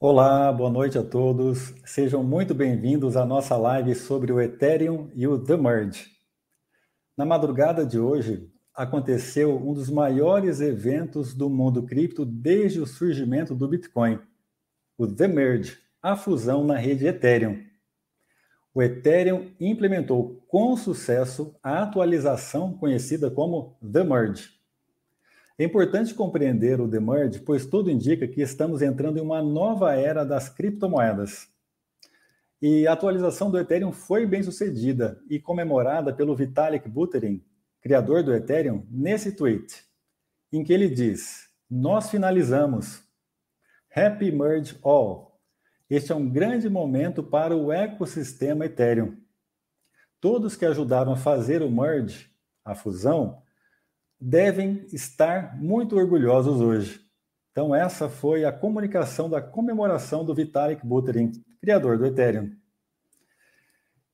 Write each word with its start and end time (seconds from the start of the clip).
Olá, 0.00 0.52
boa 0.52 0.70
noite 0.70 0.96
a 0.96 1.02
todos. 1.02 1.74
Sejam 1.84 2.22
muito 2.22 2.54
bem-vindos 2.54 3.16
à 3.16 3.26
nossa 3.26 3.56
live 3.56 3.96
sobre 3.96 4.32
o 4.32 4.40
Ethereum 4.40 5.10
e 5.12 5.26
o 5.26 5.42
The 5.42 5.56
Merge. 5.56 6.06
Na 7.16 7.26
madrugada 7.26 7.84
de 7.84 7.98
hoje, 7.98 8.48
aconteceu 8.72 9.56
um 9.56 9.74
dos 9.74 9.90
maiores 9.90 10.60
eventos 10.60 11.34
do 11.34 11.50
mundo 11.50 11.84
cripto 11.84 12.24
desde 12.24 12.80
o 12.80 12.86
surgimento 12.86 13.56
do 13.56 13.66
Bitcoin, 13.66 14.20
o 14.96 15.04
The 15.04 15.26
Merge, 15.26 15.76
a 16.00 16.14
fusão 16.14 16.64
na 16.64 16.76
rede 16.76 17.04
Ethereum. 17.04 17.60
O 18.72 18.80
Ethereum 18.80 19.50
implementou 19.58 20.44
com 20.46 20.76
sucesso 20.76 21.58
a 21.60 21.82
atualização 21.82 22.72
conhecida 22.72 23.32
como 23.32 23.76
The 23.80 24.04
Merge. 24.04 24.57
É 25.58 25.64
importante 25.64 26.14
compreender 26.14 26.80
o 26.80 26.86
Demerge, 26.86 27.40
pois 27.40 27.66
tudo 27.66 27.90
indica 27.90 28.28
que 28.28 28.40
estamos 28.40 28.80
entrando 28.80 29.18
em 29.18 29.20
uma 29.20 29.42
nova 29.42 29.92
era 29.92 30.24
das 30.24 30.48
criptomoedas. 30.48 31.48
E 32.62 32.86
a 32.86 32.92
atualização 32.92 33.50
do 33.50 33.58
Ethereum 33.58 33.90
foi 33.90 34.24
bem 34.24 34.40
sucedida 34.40 35.20
e 35.28 35.40
comemorada 35.40 36.14
pelo 36.14 36.36
Vitalik 36.36 36.88
Buterin, 36.88 37.44
criador 37.80 38.22
do 38.22 38.32
Ethereum, 38.32 38.86
nesse 38.88 39.32
tweet, 39.32 39.84
em 40.52 40.62
que 40.62 40.72
ele 40.72 40.88
diz: 40.88 41.48
Nós 41.68 42.08
finalizamos. 42.08 43.02
Happy 43.92 44.30
Merge 44.30 44.78
All. 44.84 45.40
Este 45.90 46.12
é 46.12 46.14
um 46.14 46.28
grande 46.28 46.68
momento 46.68 47.20
para 47.20 47.56
o 47.56 47.72
ecossistema 47.72 48.66
Ethereum. 48.66 49.16
Todos 50.20 50.54
que 50.54 50.66
ajudaram 50.66 51.12
a 51.12 51.16
fazer 51.16 51.62
o 51.62 51.70
merge, 51.70 52.30
a 52.64 52.74
fusão, 52.74 53.42
devem 54.20 54.86
estar 54.92 55.56
muito 55.60 55.96
orgulhosos 55.96 56.60
hoje. 56.60 57.00
Então, 57.52 57.74
essa 57.74 58.08
foi 58.08 58.44
a 58.44 58.52
comunicação 58.52 59.28
da 59.28 59.40
comemoração 59.40 60.24
do 60.24 60.34
Vitalik 60.34 60.84
Buterin, 60.84 61.32
criador 61.60 61.98
do 61.98 62.06
Ethereum. 62.06 62.52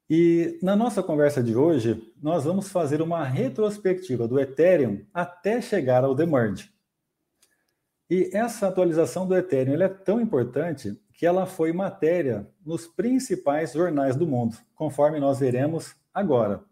E 0.08 0.58
na 0.62 0.76
nossa 0.76 1.02
conversa 1.02 1.42
de 1.42 1.56
hoje, 1.56 2.12
nós 2.22 2.44
vamos 2.44 2.70
fazer 2.70 3.00
uma 3.00 3.24
retrospectiva 3.24 4.28
do 4.28 4.38
Ethereum 4.38 5.04
até 5.12 5.60
chegar 5.60 6.04
ao 6.04 6.14
Demerge. 6.14 6.70
E 8.10 8.30
essa 8.34 8.68
atualização 8.68 9.26
do 9.26 9.36
Ethereum 9.36 9.80
é 9.80 9.88
tão 9.88 10.20
importante 10.20 10.98
que 11.12 11.24
ela 11.24 11.46
foi 11.46 11.72
matéria 11.72 12.46
nos 12.64 12.86
principais 12.86 13.72
jornais 13.72 14.14
do 14.14 14.26
mundo, 14.26 14.56
conforme 14.74 15.18
nós 15.18 15.38
veremos 15.38 15.94
agora 16.12 16.62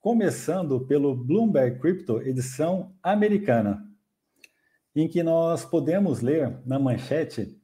começando 0.00 0.80
pelo 0.86 1.14
Bloomberg 1.14 1.78
Crypto, 1.80 2.20
edição 2.22 2.94
americana, 3.02 3.84
em 4.94 5.08
que 5.08 5.22
nós 5.22 5.64
podemos 5.64 6.20
ler 6.20 6.60
na 6.64 6.78
manchete 6.78 7.60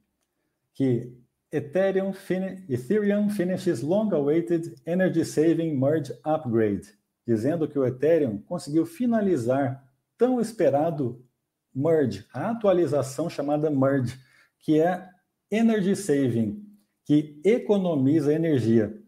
que 0.73 1.17
Ethereum, 1.53 2.13
fin 2.13 2.65
Ethereum 2.69 3.31
finishes 3.31 3.81
long-awaited 3.81 4.75
energy-saving 4.85 5.79
merge 5.79 6.13
upgrade, 6.25 6.89
dizendo 7.27 7.69
que 7.69 7.79
o 7.79 7.87
Ethereum 7.87 8.39
conseguiu 8.39 8.85
finalizar 8.85 9.85
tão 10.19 10.41
esperado 10.41 11.25
merge, 11.73 12.27
a 12.33 12.51
atualização 12.51 13.31
chamada 13.31 13.71
merge, 13.71 14.19
que 14.59 14.81
é 14.81 15.09
energy 15.51 15.95
saving, 15.95 16.65
que 17.05 17.41
economiza 17.45 18.33
energia. 18.33 19.04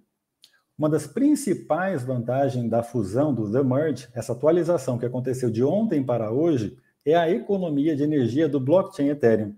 Uma 0.78 0.90
das 0.90 1.06
principais 1.06 2.04
vantagens 2.04 2.68
da 2.68 2.82
fusão 2.82 3.32
do 3.32 3.50
The 3.50 3.62
Merge, 3.62 4.08
essa 4.12 4.32
atualização 4.32 4.98
que 4.98 5.06
aconteceu 5.06 5.50
de 5.50 5.64
ontem 5.64 6.04
para 6.04 6.30
hoje, 6.30 6.76
é 7.02 7.14
a 7.14 7.30
economia 7.30 7.96
de 7.96 8.02
energia 8.02 8.46
do 8.46 8.60
blockchain 8.60 9.08
Ethereum. 9.08 9.54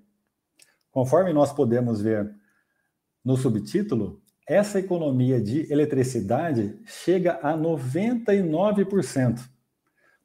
Conforme 0.93 1.33
nós 1.33 1.53
podemos 1.53 2.01
ver 2.01 2.31
no 3.25 3.37
subtítulo, 3.37 4.23
essa 4.47 4.79
economia 4.79 5.41
de 5.41 5.71
eletricidade 5.73 6.79
chega 6.87 7.33
a 7.43 7.57
99%. 7.57 9.41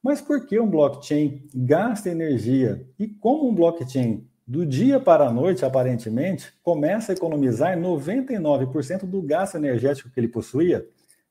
Mas 0.01 0.21
por 0.21 0.45
que 0.45 0.59
um 0.59 0.69
blockchain 0.69 1.47
gasta 1.55 2.09
energia 2.09 2.87
e 2.99 3.07
como 3.07 3.49
um 3.49 3.55
blockchain 3.55 4.27
do 4.45 4.65
dia 4.65 4.99
para 4.99 5.27
a 5.27 5.31
noite, 5.31 5.63
aparentemente, 5.63 6.53
começa 6.61 7.11
a 7.11 7.15
economizar 7.15 7.77
99% 7.77 9.05
do 9.05 9.21
gasto 9.21 9.55
energético 9.55 10.09
que 10.09 10.19
ele 10.19 10.27
possuía. 10.27 10.85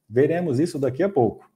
Veremos 0.08 0.58
isso 0.58 0.78
daqui 0.78 1.02
a 1.02 1.08
pouco. 1.08 1.50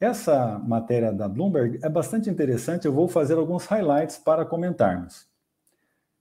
Essa 0.00 0.58
matéria 0.58 1.12
da 1.12 1.28
Bloomberg 1.28 1.78
é 1.82 1.88
bastante 1.88 2.30
interessante, 2.30 2.86
eu 2.86 2.92
vou 2.92 3.06
fazer 3.06 3.34
alguns 3.34 3.66
highlights 3.66 4.16
para 4.16 4.46
comentarmos. 4.46 5.26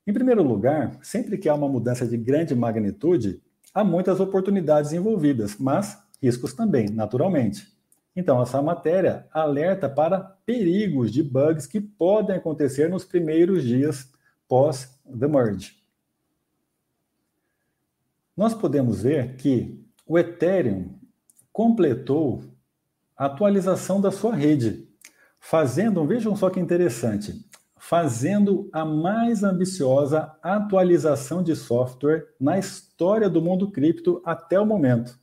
Em 0.06 0.12
primeiro 0.12 0.44
lugar, 0.44 0.98
sempre 1.02 1.38
que 1.38 1.48
há 1.48 1.53
uma 1.53 1.69
mudança 1.69 2.06
de 2.06 2.18
grande 2.18 2.56
magnitude, 2.56 3.42
há 3.74 3.84
muitas 3.84 4.19
oportunidades 4.19 4.92
envolvidas, 4.92 5.56
mas 5.58 5.98
riscos 6.22 6.53
também, 6.53 6.90
naturalmente. 6.90 7.68
Então, 8.19 8.41
essa 8.41 8.62
matéria 8.62 9.25
alerta 9.31 9.88
para 9.88 10.19
perigos 10.46 11.09
de 11.09 11.24
bugs 11.24 11.66
que 11.66 11.80
podem 11.80 12.35
acontecer 12.35 12.90
nos 12.90 13.06
primeiros 13.06 13.63
dias 13.63 14.12
pós 14.46 15.00
the 15.18 15.25
merge. 15.25 15.81
Nós 18.35 18.53
podemos 18.53 19.03
ver 19.03 19.38
que 19.38 19.81
o 20.06 20.19
Ethereum 20.19 21.00
completou 21.50 22.44
a 23.16 23.28
atualização 23.28 24.02
da 24.02 24.12
sua 24.12 24.36
rede, 24.36 24.86
fazendo, 25.40 26.06
vejam 26.06 26.36
só 26.36 26.50
que 26.50 26.59
interessante, 26.59 27.34
fazendo 27.78 28.69
a 28.74 28.84
mais 28.84 29.44
ambiciosa 29.46 30.36
atualização 30.44 31.41
de 31.41 31.56
software 31.56 32.28
na 32.38 32.59
história 32.59 33.30
do 33.30 33.41
mundo 33.41 33.72
cripto 33.72 34.22
até 34.25 34.59
o 34.59 34.66
momento. 34.66 35.18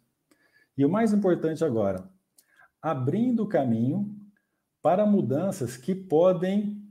E 0.78 0.82
o 0.82 0.88
mais 0.88 1.12
importante 1.12 1.62
agora, 1.62 2.15
abrindo 2.80 3.46
caminho 3.46 4.14
para 4.82 5.04
mudanças 5.04 5.76
que 5.76 5.94
podem 5.94 6.82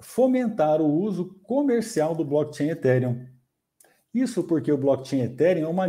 fomentar 0.00 0.80
o 0.80 0.86
uso 0.86 1.34
comercial 1.42 2.14
do 2.14 2.24
blockchain 2.24 2.70
Ethereum. 2.70 3.26
Isso 4.12 4.42
porque 4.44 4.72
o 4.72 4.78
blockchain 4.78 5.22
Ethereum 5.22 5.66
é 5.66 5.68
uma, 5.68 5.86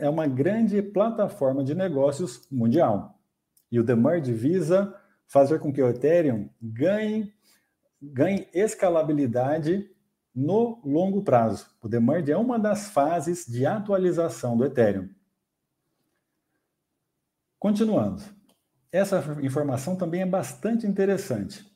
é 0.00 0.08
uma 0.08 0.26
grande 0.26 0.82
plataforma 0.82 1.64
de 1.64 1.74
negócios 1.74 2.46
mundial. 2.50 3.18
E 3.70 3.80
o 3.80 3.84
Demerge 3.84 4.32
visa 4.32 4.94
fazer 5.26 5.58
com 5.58 5.72
que 5.72 5.82
o 5.82 5.88
Ethereum 5.88 6.48
ganhe, 6.60 7.32
ganhe 8.00 8.48
escalabilidade 8.52 9.90
no 10.34 10.80
longo 10.84 11.22
prazo. 11.22 11.70
O 11.80 11.88
Demerge 11.88 12.32
é 12.32 12.36
uma 12.36 12.58
das 12.58 12.88
fases 12.88 13.46
de 13.46 13.64
atualização 13.64 14.56
do 14.56 14.64
Ethereum. 14.64 15.08
Continuando. 17.58 18.22
Essa 18.94 19.36
informação 19.42 19.96
também 19.96 20.22
é 20.22 20.26
bastante 20.26 20.86
interessante. 20.86 21.66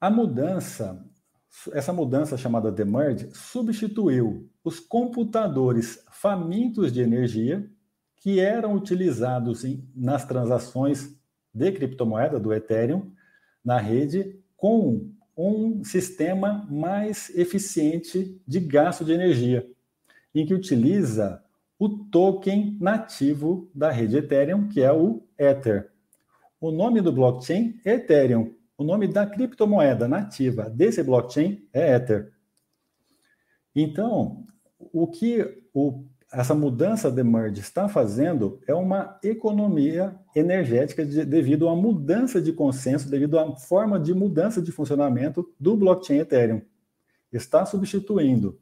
A 0.00 0.10
mudança, 0.10 1.00
essa 1.70 1.92
mudança 1.92 2.36
chamada 2.36 2.72
demerge, 2.72 3.30
substituiu 3.32 4.50
os 4.64 4.80
computadores 4.80 6.04
famintos 6.10 6.92
de 6.92 7.00
energia 7.00 7.70
que 8.16 8.40
eram 8.40 8.74
utilizados 8.74 9.64
em, 9.64 9.88
nas 9.94 10.24
transações 10.24 11.16
de 11.54 11.70
criptomoeda 11.70 12.40
do 12.40 12.52
Ethereum 12.52 13.12
na 13.64 13.78
rede 13.78 14.36
com 14.56 15.08
um 15.36 15.84
sistema 15.84 16.66
mais 16.68 17.30
eficiente 17.36 18.42
de 18.44 18.58
gasto 18.58 19.04
de 19.04 19.12
energia, 19.12 19.64
em 20.34 20.44
que 20.44 20.54
utiliza 20.54 21.40
o 21.78 21.88
token 21.88 22.76
nativo 22.80 23.70
da 23.72 23.92
rede 23.92 24.16
Ethereum, 24.16 24.66
que 24.66 24.82
é 24.82 24.92
o 24.92 25.22
Ether. 25.38 25.94
O 26.60 26.70
nome 26.70 27.00
do 27.00 27.12
blockchain 27.12 27.78
é 27.84 27.94
Ethereum. 27.94 28.54
O 28.78 28.84
nome 28.84 29.08
da 29.08 29.26
criptomoeda 29.26 30.08
nativa 30.08 30.70
desse 30.70 31.02
blockchain 31.02 31.66
é 31.72 31.94
Ether. 31.94 32.32
Então, 33.74 34.46
o 34.78 35.06
que 35.06 35.62
o, 35.74 36.04
essa 36.32 36.54
mudança 36.54 37.10
de 37.10 37.22
merge 37.22 37.60
está 37.60 37.88
fazendo 37.88 38.60
é 38.66 38.74
uma 38.74 39.18
economia 39.22 40.18
energética 40.34 41.04
de, 41.04 41.24
devido 41.24 41.68
à 41.68 41.76
mudança 41.76 42.40
de 42.40 42.52
consenso, 42.52 43.10
devido 43.10 43.38
à 43.38 43.54
forma 43.56 44.00
de 44.00 44.14
mudança 44.14 44.60
de 44.60 44.72
funcionamento 44.72 45.46
do 45.60 45.76
blockchain 45.76 46.18
Ethereum. 46.20 46.62
Está 47.32 47.66
substituindo 47.66 48.58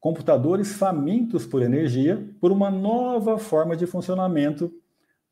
computadores 0.00 0.72
famintos 0.72 1.44
por 1.44 1.60
energia 1.60 2.34
por 2.40 2.50
uma 2.50 2.70
nova 2.70 3.36
forma 3.38 3.76
de 3.76 3.86
funcionamento 3.86 4.72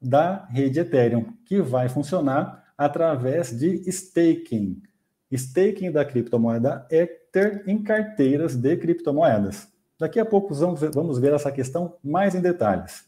da 0.01 0.47
rede 0.47 0.81
Ethereum, 0.81 1.33
que 1.45 1.61
vai 1.61 1.89
funcionar 1.89 2.65
através 2.77 3.57
de 3.57 3.89
staking. 3.91 4.83
Staking 5.31 5.91
da 5.91 6.05
criptomoeda 6.05 6.87
Ether 6.91 7.65
em 7.67 7.83
carteiras 7.83 8.55
de 8.55 8.77
criptomoedas. 8.77 9.69
Daqui 9.99 10.21
a 10.21 10.25
pouco 10.25 10.55
vamos 10.55 11.19
ver 11.19 11.33
essa 11.33 11.51
questão 11.51 11.97
mais 12.05 12.35
em 12.35 12.41
detalhes. 12.41 13.05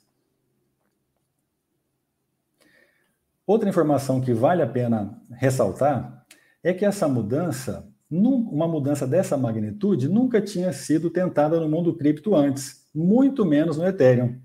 Outra 3.47 3.69
informação 3.69 4.21
que 4.21 4.33
vale 4.33 4.63
a 4.63 4.67
pena 4.67 5.21
ressaltar 5.33 6.27
é 6.63 6.73
que 6.73 6.85
essa 6.85 7.09
mudança 7.09 7.89
uma 8.11 8.67
mudança 8.67 9.07
dessa 9.07 9.37
magnitude 9.37 10.09
nunca 10.09 10.41
tinha 10.41 10.73
sido 10.73 11.11
tentada 11.11 11.61
no 11.61 11.69
mundo 11.69 11.95
cripto 11.95 12.35
antes, 12.35 12.87
muito 12.95 13.45
menos 13.45 13.77
no 13.77 13.87
Ethereum, 13.87 14.41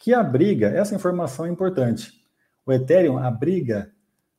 que 0.00 0.14
abriga, 0.14 0.68
essa 0.68 0.94
informação 0.94 1.44
é 1.44 1.50
importante, 1.50 2.24
o 2.64 2.72
Ethereum 2.72 3.18
abriga 3.18 3.92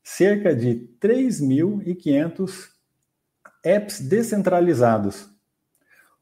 cerca 0.03 0.55
de 0.55 0.89
3.500 0.99 2.69
apps 3.63 4.01
descentralizados. 4.01 5.29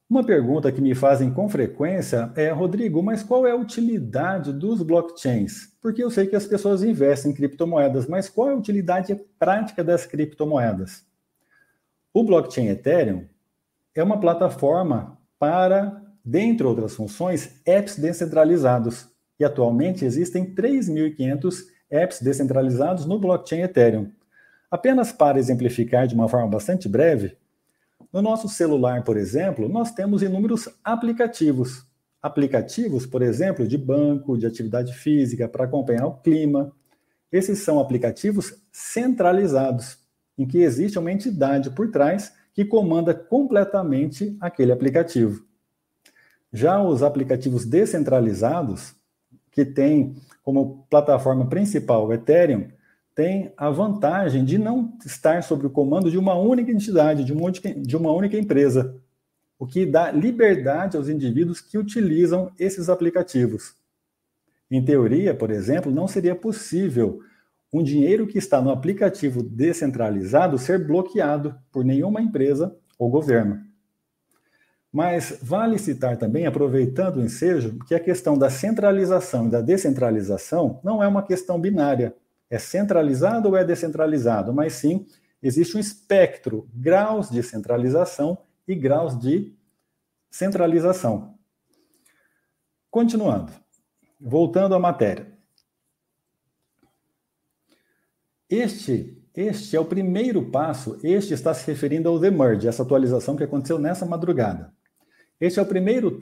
Uma 0.09 0.25
pergunta 0.25 0.71
que 0.71 0.81
me 0.81 0.93
fazem 0.93 1.31
com 1.31 1.47
frequência 1.47 2.31
é, 2.35 2.49
Rodrigo, 2.49 3.01
mas 3.01 3.23
qual 3.23 3.47
é 3.47 3.51
a 3.51 3.55
utilidade 3.55 4.51
dos 4.51 4.81
blockchains? 4.81 5.71
Porque 5.81 6.03
eu 6.03 6.09
sei 6.09 6.27
que 6.27 6.35
as 6.35 6.45
pessoas 6.45 6.83
investem 6.83 7.31
em 7.31 7.35
criptomoedas, 7.35 8.07
mas 8.07 8.27
qual 8.27 8.49
é 8.49 8.53
a 8.53 8.57
utilidade 8.57 9.15
prática 9.37 9.83
das 9.83 10.05
criptomoedas? 10.05 11.05
O 12.13 12.23
blockchain 12.25 12.67
Ethereum 12.67 13.25
é 13.95 14.03
uma 14.03 14.19
plataforma 14.19 15.17
para, 15.37 16.03
dentre 16.25 16.65
outras 16.67 16.95
funções, 16.95 17.61
apps 17.65 17.97
descentralizados. 17.97 19.08
E 19.39 19.45
atualmente 19.45 20.03
existem 20.03 20.53
3.500 20.53 21.65
apps 21.89 22.21
descentralizados 22.21 23.05
no 23.05 23.19
blockchain 23.19 23.61
Ethereum. 23.61 24.11
Apenas 24.69 25.11
para 25.11 25.39
exemplificar 25.39 26.07
de 26.07 26.13
uma 26.13 26.27
forma 26.27 26.47
bastante 26.47 26.87
breve, 26.87 27.37
no 28.11 28.21
nosso 28.23 28.49
celular, 28.49 29.03
por 29.03 29.17
exemplo, 29.17 29.69
nós 29.69 29.91
temos 29.91 30.23
inúmeros 30.23 30.67
aplicativos. 30.83 31.85
Aplicativos, 32.21 33.05
por 33.05 33.21
exemplo, 33.21 33.67
de 33.67 33.77
banco, 33.77 34.37
de 34.37 34.47
atividade 34.47 34.93
física, 34.93 35.47
para 35.47 35.65
acompanhar 35.65 36.07
o 36.07 36.17
clima. 36.17 36.71
Esses 37.31 37.59
são 37.59 37.79
aplicativos 37.79 38.55
centralizados 38.71 39.99
em 40.37 40.47
que 40.47 40.59
existe 40.59 40.97
uma 40.97 41.11
entidade 41.11 41.69
por 41.69 41.91
trás 41.91 42.33
que 42.53 42.65
comanda 42.65 43.13
completamente 43.13 44.35
aquele 44.41 44.71
aplicativo. 44.71 45.45
Já 46.51 46.81
os 46.81 47.03
aplicativos 47.03 47.63
descentralizados, 47.63 48.95
que 49.59 49.65
têm 49.65 50.15
como 50.41 50.85
plataforma 50.89 51.47
principal 51.47 52.07
o 52.07 52.13
Ethereum, 52.13 52.69
tem 53.13 53.51
a 53.57 53.69
vantagem 53.69 54.45
de 54.45 54.57
não 54.57 54.93
estar 55.05 55.43
sob 55.43 55.65
o 55.65 55.69
comando 55.69 56.09
de 56.09 56.17
uma 56.17 56.35
única 56.35 56.71
entidade, 56.71 57.25
de 57.25 57.33
de 57.81 57.97
uma 57.97 58.11
única 58.11 58.37
empresa, 58.37 58.95
o 59.57 59.67
que 59.67 59.85
dá 59.85 60.11
liberdade 60.11 60.95
aos 60.95 61.09
indivíduos 61.09 61.59
que 61.59 61.77
utilizam 61.77 62.49
esses 62.57 62.87
aplicativos. 62.87 63.75
Em 64.71 64.83
teoria, 64.83 65.33
por 65.33 65.51
exemplo, 65.51 65.91
não 65.91 66.07
seria 66.07 66.33
possível 66.33 67.19
um 67.73 67.83
dinheiro 67.83 68.25
que 68.25 68.37
está 68.37 68.61
no 68.61 68.71
aplicativo 68.71 69.43
descentralizado 69.43 70.57
ser 70.57 70.87
bloqueado 70.87 71.53
por 71.71 71.83
nenhuma 71.83 72.21
empresa 72.21 72.73
ou 72.97 73.09
governo. 73.09 73.59
Mas 74.91 75.37
vale 75.41 75.77
citar 75.77 76.17
também, 76.17 76.47
aproveitando 76.47 77.17
o 77.17 77.21
ensejo, 77.21 77.77
que 77.87 77.93
a 77.93 77.99
questão 77.99 78.37
da 78.37 78.49
centralização 78.49 79.47
e 79.47 79.51
da 79.51 79.61
descentralização 79.61 80.79
não 80.83 81.03
é 81.03 81.07
uma 81.07 81.21
questão 81.21 81.59
binária. 81.59 82.15
É 82.49 82.57
centralizado 82.57 83.49
ou 83.49 83.55
é 83.55 83.63
descentralizado? 83.63 84.51
Mas 84.51 84.73
sim, 84.73 85.05
existe 85.41 85.77
um 85.77 85.79
espectro, 85.79 86.67
graus 86.73 87.29
de 87.29 87.43
centralização 87.43 88.39
e 88.67 88.73
graus 88.73 89.17
de 89.19 89.53
centralização. 90.31 91.35
Continuando, 92.89 93.51
voltando 94.19 94.73
à 94.73 94.79
matéria. 94.79 95.27
Este, 98.49 99.15
este 99.35 99.75
é 99.75 99.79
o 99.79 99.85
primeiro 99.85 100.49
passo, 100.49 100.99
este 101.03 101.35
está 101.35 101.53
se 101.53 101.67
referindo 101.67 102.09
ao 102.09 102.19
The 102.19 102.31
Merge, 102.31 102.67
essa 102.67 102.81
atualização 102.81 103.35
que 103.35 103.43
aconteceu 103.43 103.77
nessa 103.77 104.03
madrugada. 104.07 104.73
Este 105.39 105.59
é 105.59 105.61
o 105.61 105.65
primeiro 105.65 106.19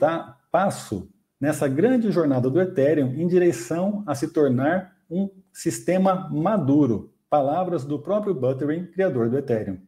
passo 0.52 1.12
nessa 1.40 1.66
grande 1.66 2.10
jornada 2.10 2.48
do 2.48 2.60
Ethereum 2.60 3.14
em 3.14 3.26
direção 3.26 4.04
a 4.06 4.14
se 4.14 4.32
tornar 4.32 4.96
um 5.10 5.28
sistema 5.52 6.28
maduro. 6.30 7.12
Palavras 7.28 7.84
do 7.84 7.98
próprio 7.98 8.34
Buterin, 8.34 8.86
criador 8.86 9.28
do 9.28 9.36
Ethereum. 9.36 9.78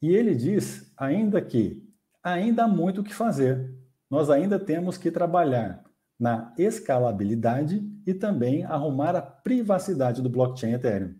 E 0.00 0.14
ele 0.14 0.34
diz 0.34 0.92
ainda 0.96 1.40
que 1.42 1.82
ainda 2.22 2.64
há 2.64 2.68
muito 2.68 3.00
o 3.00 3.04
que 3.04 3.12
fazer. 3.12 3.74
Nós 4.08 4.30
ainda 4.30 4.58
temos 4.58 4.96
que 4.96 5.10
trabalhar 5.10 5.82
na 6.18 6.54
escalabilidade 6.56 7.82
e 8.06 8.14
também 8.14 8.64
arrumar 8.64 9.16
a 9.16 9.22
privacidade 9.22 10.22
do 10.22 10.30
blockchain 10.30 10.74
Ethereum. 10.74 11.14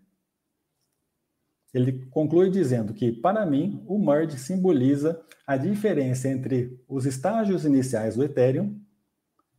Ele 1.75 2.05
conclui 2.09 2.49
dizendo 2.49 2.93
que, 2.93 3.11
para 3.11 3.45
mim, 3.45 3.83
o 3.85 3.99
merge 3.99 4.37
simboliza 4.39 5.21
a 5.45 5.57
diferença 5.57 6.29
entre 6.29 6.81
os 6.87 7.05
estágios 7.05 7.65
iniciais 7.65 8.15
do 8.15 8.23
Ethereum 8.23 8.79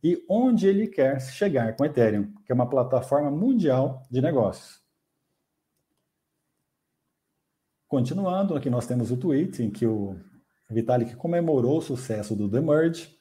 e 0.03 0.23
onde 0.27 0.67
ele 0.67 0.87
quer 0.87 1.21
chegar 1.21 1.75
com 1.75 1.83
o 1.83 1.85
Ethereum, 1.85 2.33
que 2.45 2.51
é 2.51 2.55
uma 2.55 2.69
plataforma 2.69 3.29
mundial 3.29 4.03
de 4.09 4.19
negócios. 4.21 4.81
Continuando, 7.87 8.55
aqui 8.55 8.69
nós 8.69 8.87
temos 8.87 9.11
o 9.11 9.17
tweet 9.17 9.63
em 9.63 9.69
que 9.69 9.85
o 9.85 10.19
Vitalik 10.69 11.15
comemorou 11.15 11.77
o 11.77 11.81
sucesso 11.81 12.35
do 12.35 12.49
The 12.49 12.59
Merge 12.59 13.17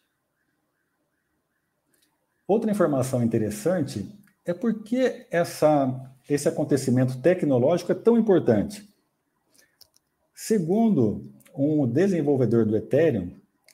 Outra 2.47 2.71
informação 2.71 3.25
interessante 3.25 4.09
é 4.45 4.55
por 4.55 4.85
que 4.85 5.27
essa, 5.33 6.16
esse 6.29 6.49
acontecimento 6.49 7.21
tecnológico 7.21 7.93
é 7.93 7.95
tão 7.95 8.19
importante. 8.19 8.89
Segundo 10.35 11.33
um 11.55 11.87
desenvolvedor 11.87 12.67
do 12.67 12.77
Ethereum, 12.77 13.31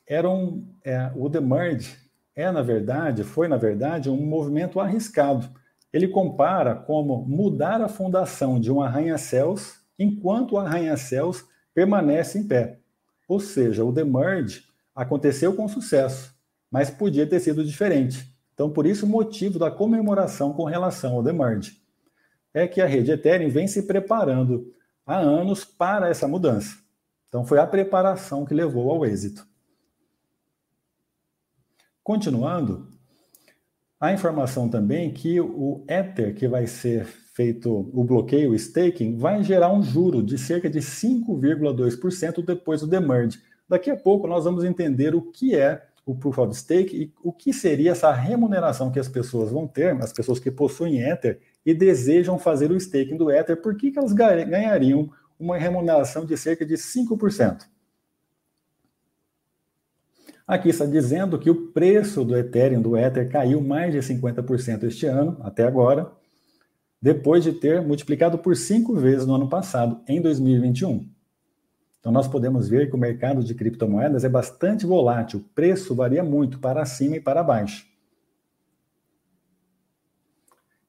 era 0.06 0.28
um, 0.28 0.66
é, 0.84 1.10
o 1.16 1.28
The 1.28 1.40
Merge 1.40 1.96
é, 2.34 2.50
na 2.50 2.62
verdade, 2.62 3.25
foi, 3.25 3.49
na 3.49 3.56
verdade, 3.56 4.08
um 4.08 4.25
movimento 4.25 4.81
arriscado. 4.81 5.50
Ele 5.93 6.08
compara 6.08 6.75
como 6.75 7.25
mudar 7.26 7.82
a 7.82 7.88
fundação 7.88 8.58
de 8.58 8.72
um 8.72 8.81
arranha-céus 8.81 9.75
enquanto 9.99 10.52
o 10.52 10.58
arranha-céus 10.58 11.44
permanece 11.75 12.38
em 12.38 12.46
pé. 12.46 12.78
Ou 13.28 13.38
seja, 13.38 13.84
o 13.84 13.93
The 13.93 14.04
Merge 14.04 14.62
aconteceu 14.94 15.54
com 15.54 15.69
sucesso, 15.69 16.34
mas 16.70 16.90
podia 16.90 17.26
ter 17.26 17.40
sido 17.40 17.64
diferente. 17.64 18.32
Então, 18.54 18.70
por 18.70 18.87
isso, 18.87 19.04
o 19.04 19.08
motivo 19.08 19.58
da 19.58 19.70
comemoração 19.70 20.52
com 20.52 20.64
relação 20.64 21.14
ao 21.14 21.22
Demerge 21.22 21.81
é 22.54 22.66
que 22.66 22.81
a 22.81 22.87
rede 22.87 23.10
Ethereum 23.10 23.49
vem 23.49 23.66
se 23.66 23.82
preparando 23.82 24.72
há 25.06 25.19
anos 25.19 25.64
para 25.64 26.08
essa 26.08 26.28
mudança. 26.28 26.76
Então, 27.28 27.44
foi 27.44 27.58
a 27.58 27.66
preparação 27.66 28.44
que 28.44 28.52
levou 28.52 28.90
ao 28.90 29.06
êxito. 29.06 29.46
Continuando, 32.02 32.88
a 33.99 34.12
informação 34.12 34.68
também 34.68 35.12
que 35.12 35.40
o 35.40 35.85
Ether, 35.88 36.35
que 36.35 36.49
vai 36.49 36.66
ser 36.66 37.06
feito 37.06 37.73
o 37.94 38.04
bloqueio, 38.04 38.50
o 38.50 38.54
staking, 38.54 39.16
vai 39.16 39.42
gerar 39.42 39.73
um 39.73 39.82
juro 39.82 40.23
de 40.23 40.37
cerca 40.37 40.68
de 40.68 40.80
5,2% 40.80 42.44
depois 42.44 42.80
do 42.80 42.87
demerge. 42.87 43.40
Daqui 43.68 43.90
a 43.90 43.97
pouco 43.97 44.26
nós 44.26 44.44
vamos 44.44 44.64
entender 44.64 45.14
o 45.14 45.23
que 45.23 45.56
é 45.56 45.87
o 46.04 46.14
Proof 46.16 46.38
of 46.38 46.54
Stake 46.54 46.97
e 46.97 47.12
o 47.23 47.32
que 47.32 47.52
seria 47.52 47.92
essa 47.92 48.12
remuneração 48.12 48.90
que 48.90 48.99
as 48.99 49.09
pessoas 49.09 49.50
vão 49.50 49.66
ter, 49.68 49.94
as 50.02 50.12
pessoas 50.12 50.40
que 50.40 50.50
possuem 50.50 51.00
Ether 51.00 51.40
e 51.64 51.73
desejam 51.73 52.38
fazer 52.38 52.71
o 52.71 52.76
staking 52.76 53.16
do 53.16 53.31
Ether, 53.31 53.57
por 53.57 53.76
que, 53.76 53.90
que 53.90 53.99
elas 53.99 54.12
ganhariam 54.12 55.11
uma 55.38 55.57
remuneração 55.57 56.25
de 56.25 56.37
cerca 56.37 56.66
de 56.66 56.75
5%? 56.75 57.66
Aqui 60.47 60.69
está 60.69 60.85
dizendo 60.85 61.38
que 61.38 61.50
o 61.50 61.69
preço 61.69 62.25
do 62.25 62.37
Ethereum, 62.37 62.83
do 62.83 62.97
Ether, 62.97 63.31
caiu 63.31 63.61
mais 63.61 63.92
de 63.92 63.99
50% 63.99 64.83
este 64.85 65.07
ano, 65.07 65.38
até 65.40 65.64
agora, 65.64 66.11
depois 67.00 67.42
de 67.42 67.52
ter 67.52 67.81
multiplicado 67.81 68.38
por 68.38 68.57
cinco 68.57 68.95
vezes 68.95 69.26
no 69.26 69.35
ano 69.35 69.49
passado, 69.49 70.00
em 70.07 70.21
2021. 70.21 71.09
Então, 71.99 72.11
nós 72.11 72.26
podemos 72.26 72.69
ver 72.69 72.88
que 72.88 72.97
o 72.97 72.99
mercado 72.99 73.45
de 73.45 73.54
criptomoedas 73.54 74.25
é 74.25 74.28
bastante 74.28 74.85
volátil, 74.85 75.38
o 75.38 75.54
preço 75.54 75.95
varia 75.95 76.23
muito 76.23 76.59
para 76.59 76.85
cima 76.85 77.16
e 77.16 77.21
para 77.21 77.42
baixo. 77.42 77.87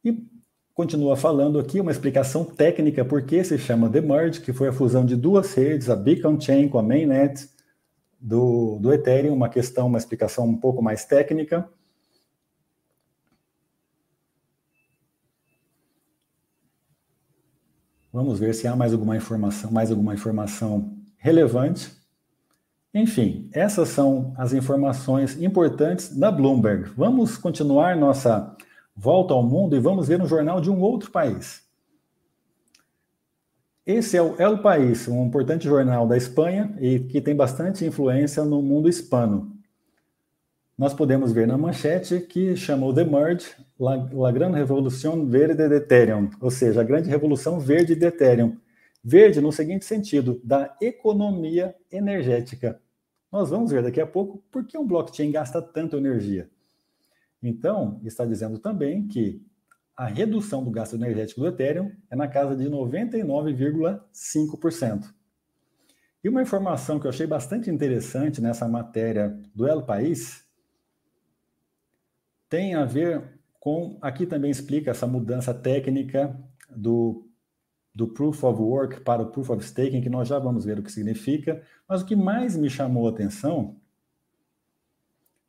E 0.03 0.32
continua 0.73 1.15
falando 1.15 1.59
aqui 1.59 1.79
uma 1.79 1.91
explicação 1.91 2.43
técnica 2.43 3.05
por 3.05 3.21
que 3.23 3.43
se 3.43 3.57
chama 3.57 3.89
The 3.89 4.01
Merge, 4.01 4.41
que 4.41 4.51
foi 4.51 4.69
a 4.69 4.73
fusão 4.73 5.05
de 5.05 5.15
duas 5.15 5.53
redes, 5.53 5.89
a 5.89 5.95
Beacon 5.95 6.39
Chain 6.39 6.67
com 6.67 6.79
a 6.79 6.83
Mainnet 6.83 7.47
do, 8.19 8.79
do 8.79 8.91
Ethereum, 8.91 9.33
uma 9.33 9.49
questão, 9.49 9.87
uma 9.87 9.97
explicação 9.97 10.45
um 10.45 10.57
pouco 10.57 10.81
mais 10.81 11.05
técnica. 11.05 11.69
Vamos 18.11 18.39
ver 18.39 18.53
se 18.53 18.67
há 18.67 18.75
mais 18.75 18.93
alguma 18.93 19.17
informação, 19.17 19.71
mais 19.71 19.89
alguma 19.89 20.13
informação 20.13 20.95
relevante. 21.17 21.91
Enfim, 22.93 23.49
essas 23.51 23.89
são 23.89 24.33
as 24.37 24.53
informações 24.53 25.41
importantes 25.41 26.15
da 26.15 26.31
Bloomberg. 26.31 26.91
Vamos 26.95 27.37
continuar 27.37 27.95
nossa 27.97 28.55
volta 28.95 29.33
ao 29.33 29.43
mundo 29.43 29.75
e 29.75 29.79
vamos 29.79 30.07
ver 30.07 30.21
um 30.21 30.27
jornal 30.27 30.61
de 30.61 30.69
um 30.69 30.81
outro 30.81 31.11
país. 31.11 31.63
esse 33.85 34.15
é 34.15 34.21
o 34.21 34.35
El 34.39 34.59
País, 34.59 35.07
um 35.07 35.25
importante 35.25 35.65
jornal 35.65 36.07
da 36.07 36.15
Espanha 36.15 36.73
e 36.79 36.99
que 36.99 37.19
tem 37.19 37.35
bastante 37.35 37.85
influência 37.85 38.43
no 38.45 38.61
mundo 38.61 38.87
hispano. 38.87 39.51
Nós 40.77 40.93
podemos 40.93 41.31
ver 41.31 41.45
na 41.45 41.57
manchete 41.57 42.19
que 42.19 42.55
chamou 42.55 42.93
The 42.93 43.03
Merge 43.03 43.47
La, 43.79 44.09
La 44.11 44.31
Grande 44.31 44.57
Revolução 44.57 45.25
Verde 45.27 45.67
de 45.67 45.75
Ethereum, 45.75 46.29
ou 46.41 46.49
seja, 46.49 46.81
a 46.81 46.83
grande 46.83 47.09
revolução 47.09 47.59
verde 47.59 47.95
de 47.95 48.05
Ethereum. 48.05 48.57
Verde 49.03 49.41
no 49.41 49.51
seguinte 49.51 49.85
sentido, 49.85 50.39
da 50.43 50.75
economia 50.81 51.75
energética. 51.91 52.81
Nós 53.31 53.49
vamos 53.49 53.71
ver 53.71 53.83
daqui 53.83 53.99
a 53.99 54.07
pouco 54.07 54.41
por 54.49 54.65
que 54.65 54.77
um 54.77 54.87
blockchain 54.87 55.29
gasta 55.29 55.61
tanta 55.61 55.97
energia. 55.97 56.49
Então, 57.43 57.99
está 58.03 58.25
dizendo 58.25 58.57
também 58.57 59.05
que 59.05 59.45
a 59.95 60.07
redução 60.07 60.63
do 60.63 60.71
gasto 60.71 60.95
energético 60.95 61.41
do 61.41 61.47
Ethereum 61.47 61.91
é 62.09 62.15
na 62.15 62.27
casa 62.27 62.55
de 62.55 62.67
99,5%. 62.69 65.13
E 66.23 66.29
uma 66.29 66.41
informação 66.41 66.99
que 66.99 67.05
eu 67.05 67.09
achei 67.09 67.27
bastante 67.27 67.69
interessante 67.69 68.41
nessa 68.41 68.67
matéria 68.67 69.39
do 69.53 69.67
El 69.67 69.83
País 69.83 70.43
tem 72.47 72.73
a 72.75 72.85
ver 72.85 73.41
com. 73.59 73.97
Aqui 74.01 74.25
também 74.25 74.49
explica 74.49 74.91
essa 74.91 75.05
mudança 75.05 75.53
técnica 75.53 76.33
do, 76.69 77.27
do 77.93 78.07
Proof 78.07 78.41
of 78.45 78.61
Work 78.61 79.01
para 79.01 79.21
o 79.21 79.31
Proof 79.31 79.49
of 79.49 79.65
Staking, 79.65 79.99
que 80.01 80.09
nós 80.09 80.29
já 80.29 80.39
vamos 80.39 80.63
ver 80.63 80.79
o 80.79 80.83
que 80.83 80.91
significa. 80.91 81.61
Mas 81.87 82.01
o 82.01 82.05
que 82.05 82.15
mais 82.15 82.55
me 82.55 82.69
chamou 82.69 83.05
a 83.07 83.09
atenção 83.11 83.75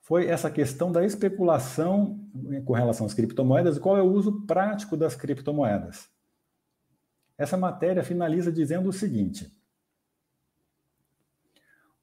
foi 0.04 0.26
essa 0.26 0.50
questão 0.50 0.92
da 0.92 1.02
especulação 1.02 2.20
com 2.66 2.75
relação 2.75 3.06
às 3.06 3.14
criptomoedas 3.14 3.78
e 3.78 3.80
qual 3.80 3.96
é 3.96 4.02
o 4.02 4.12
uso 4.12 4.42
prático 4.42 4.99
das 4.99 5.16
criptomoedas. 5.16 6.11
Essa 7.38 7.56
matéria 7.56 8.04
finaliza 8.04 8.52
dizendo 8.52 8.90
o 8.90 8.92
seguinte: 8.92 9.50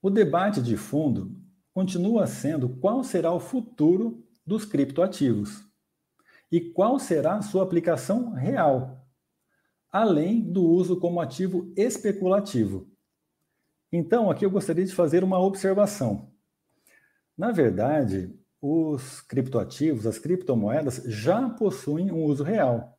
o 0.01 0.10
debate 0.10 0.63
de 0.63 0.75
fundo 0.75 1.39
continua 1.75 2.25
sendo 2.25 2.70
qual 2.70 3.03
será 3.03 3.31
o 3.31 3.39
futuro 3.39 4.25
dos 4.43 4.65
criptoativos 4.65 5.63
e 6.51 6.60
qual 6.60 6.98
será 6.98 7.36
a 7.36 7.41
sua 7.43 7.62
aplicação 7.62 8.31
real, 8.31 9.05
além 9.91 10.41
do 10.41 10.63
uso 10.63 11.00
como 11.00 11.22
ativo 11.22 11.72
especulativo. 11.77 12.89
Então, 13.91 14.31
aqui 14.31 14.43
eu 14.43 14.50
gostaria 14.50 14.86
de 14.86 14.96
fazer 14.96 15.24
uma 15.24 15.38
observação. 15.39 16.31
Na 17.38 17.52
verdade, 17.52 18.34
os 18.62 19.22
criptoativos, 19.22 20.06
as 20.06 20.20
criptomoedas, 20.20 21.04
já 21.06 21.50
possuem 21.50 22.12
um 22.12 22.24
uso 22.24 22.44
real. 22.44 22.98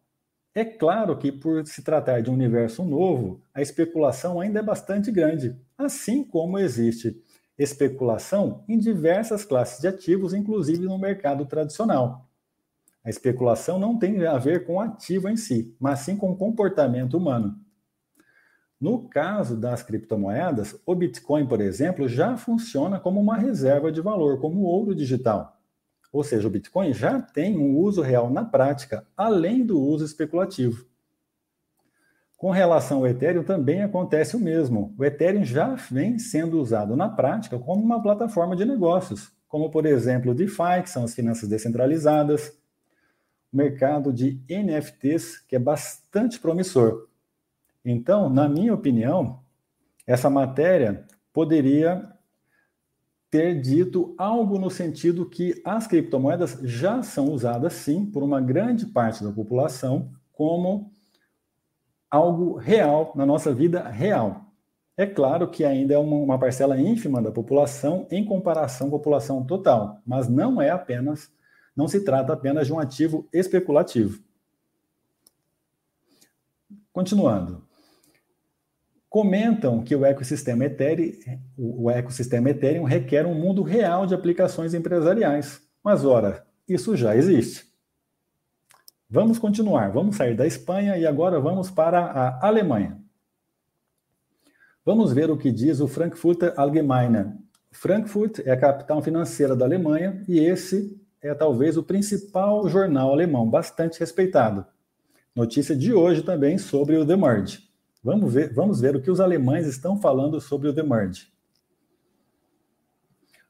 É 0.55 0.65
claro 0.65 1.17
que, 1.17 1.33
por 1.33 1.67
se 1.67 1.83
tratar 1.83 2.21
de 2.21 2.31
um 2.31 2.35
universo 2.35 2.85
novo, 2.85 3.43
a 3.55 3.63
especulação 3.63 4.41
ainda 4.41 4.61
é 4.61 4.63
bastante 4.63 5.11
grande, 5.11 5.57
assim 5.79 6.25
como 6.25 6.59
existe 6.59 7.23
especulação 7.59 8.65
em 8.69 8.79
diversas 8.79 9.45
classes 9.45 9.81
de 9.81 9.89
ativos, 9.89 10.35
inclusive 10.35 10.85
no 10.85 10.99
mercado 10.99 11.47
tradicional. 11.47 12.29
A 13.05 13.11
especulação 13.11 13.79
não 13.79 13.99
tem 13.99 14.27
a 14.27 14.39
ver 14.39 14.67
com 14.67 14.75
o 14.77 14.81
ativo 14.81 15.29
em 15.29 15.37
si, 15.37 15.75
mas 15.79 16.01
sim 16.01 16.17
com 16.17 16.31
o 16.31 16.37
comportamento 16.37 17.17
humano. 17.17 17.59
No 18.83 19.09
caso 19.09 19.57
das 19.57 19.81
criptomoedas, 19.81 20.77
o 20.85 20.93
Bitcoin, 20.93 21.47
por 21.47 21.61
exemplo, 21.61 22.09
já 22.09 22.37
funciona 22.37 22.99
como 22.99 23.21
uma 23.21 23.37
reserva 23.37 23.93
de 23.93 24.01
valor, 24.01 24.41
como 24.41 24.63
ouro 24.63 24.93
digital. 24.93 25.57
Ou 26.13 26.25
seja, 26.25 26.49
o 26.49 26.51
Bitcoin 26.51 26.93
já 26.93 27.23
tem 27.23 27.57
um 27.57 27.77
uso 27.77 28.03
real 28.03 28.29
na 28.29 28.45
prática, 28.45 29.07
além 29.17 29.65
do 29.65 29.81
uso 29.81 30.05
especulativo. 30.05 30.85
Com 32.37 32.51
relação 32.51 32.99
ao 32.99 33.07
Ethereum, 33.07 33.45
também 33.45 33.85
acontece 33.85 34.35
o 34.35 34.41
mesmo. 34.41 34.93
O 34.99 35.05
Ethereum 35.05 35.45
já 35.45 35.77
vem 35.89 36.19
sendo 36.19 36.61
usado 36.61 36.97
na 36.97 37.09
prática 37.09 37.61
como 37.61 37.85
uma 37.85 38.03
plataforma 38.03 38.57
de 38.57 38.65
negócios, 38.65 39.31
como, 39.47 39.71
por 39.71 39.87
exemplo, 39.87 40.33
o 40.33 40.35
DeFi, 40.35 40.83
que 40.83 40.91
são 40.91 41.05
as 41.05 41.15
finanças 41.15 41.49
descentralizadas, 41.49 42.49
o 43.53 43.57
mercado 43.57 44.13
de 44.13 44.43
NFTs, 44.51 45.39
que 45.39 45.55
é 45.55 45.61
bastante 45.61 46.41
promissor. 46.41 47.12
Então, 47.85 48.29
na 48.29 48.49
minha 48.49 48.73
opinião, 48.73 49.41
essa 50.07 50.31
matéria 50.31 51.07
poderia 51.33 52.09
ter 53.31 53.61
dito 53.61 54.15
algo 54.19 54.59
no 54.59 54.71
sentido 54.71 55.29
que 55.29 55.61
as 55.65 55.87
criptomoedas 55.87 56.59
já 56.63 57.03
são 57.03 57.33
usadas, 57.33 57.73
sim, 57.73 58.05
por 58.05 58.23
uma 58.23 58.41
grande 58.41 58.85
parte 58.85 59.25
da 59.25 59.33
população 59.33 60.13
como 60.33 60.93
algo 62.11 62.57
real 62.57 63.13
na 63.17 63.25
nossa 63.25 63.55
vida 63.55 63.89
real. 63.89 64.53
É 64.99 65.07
claro 65.07 65.51
que 65.51 65.65
ainda 65.65 65.95
é 65.95 65.99
uma, 65.99 66.17
uma 66.17 66.39
parcela 66.39 66.79
ínfima 66.79 67.23
da 67.23 67.33
população 67.33 68.07
em 68.11 68.23
comparação 68.23 68.91
com 68.91 68.97
a 68.97 68.99
população 68.99 69.43
total, 69.47 70.03
mas 70.05 70.29
não 70.29 70.61
é 70.61 70.69
apenas, 70.69 71.33
não 71.75 71.89
se 71.89 72.05
trata 72.05 72.35
apenas 72.35 72.67
de 72.67 72.73
um 72.75 72.79
ativo 72.79 73.27
especulativo. 73.33 74.23
Continuando 76.93 77.67
comentam 79.13 79.83
que 79.83 79.95
o 79.95 80.07
ecossistema 80.07 80.65
Ethereum, 80.65 81.39
o 81.59 81.91
ecossistema 81.91 82.49
Ethereum 82.49 82.85
requer 82.85 83.27
um 83.27 83.35
mundo 83.35 83.63
real 83.63 84.07
de 84.07 84.15
aplicações 84.15 84.73
empresariais. 84.73 85.61
Mas, 85.85 86.03
ora, 86.03 86.47
isso 86.67 86.97
já 86.97 87.15
existe. 87.15 87.71
Vamos 89.11 89.39
continuar, 89.39 89.93
vamos 89.93 90.17
sair 90.17 90.35
da 90.35 90.47
Espanha 90.47 90.97
e 90.97 91.07
agora 91.07 91.39
vamos 91.39 91.71
para 91.71 92.01
a 92.01 92.47
Alemanha. 92.47 92.99
Vamos 94.83 95.13
ver 95.13 95.31
o 95.31 95.37
que 95.37 95.53
diz 95.53 95.81
o 95.81 95.87
Frankfurter 95.87 96.55
Allgemeine. 96.57 97.35
Frankfurt 97.71 98.39
é 98.39 98.53
a 98.53 98.57
capital 98.57 99.03
financeira 99.03 99.55
da 99.55 99.67
Alemanha 99.67 100.25
e 100.27 100.39
esse 100.39 100.99
é 101.21 101.35
talvez 101.35 101.77
o 101.77 101.83
principal 101.83 102.67
jornal 102.67 103.13
alemão, 103.13 103.47
bastante 103.47 104.01
respeitado. 104.01 104.65
Notícia 105.37 105.77
de 105.77 105.93
hoje 105.93 106.23
também 106.23 106.57
sobre 106.57 106.97
o 106.97 107.05
The 107.05 107.15
Merge. 107.15 107.72
Vamos 108.03 108.35
ver, 108.35 108.53
vamos 108.53 108.81
ver 108.81 108.97
o 108.97 109.01
que 109.01 109.11
os 109.11 109.21
alemães 109.21 109.67
estão 109.67 109.97
falando 109.97 110.41
sobre 110.41 110.69
o 110.69 110.73
Demerge. 110.73 111.31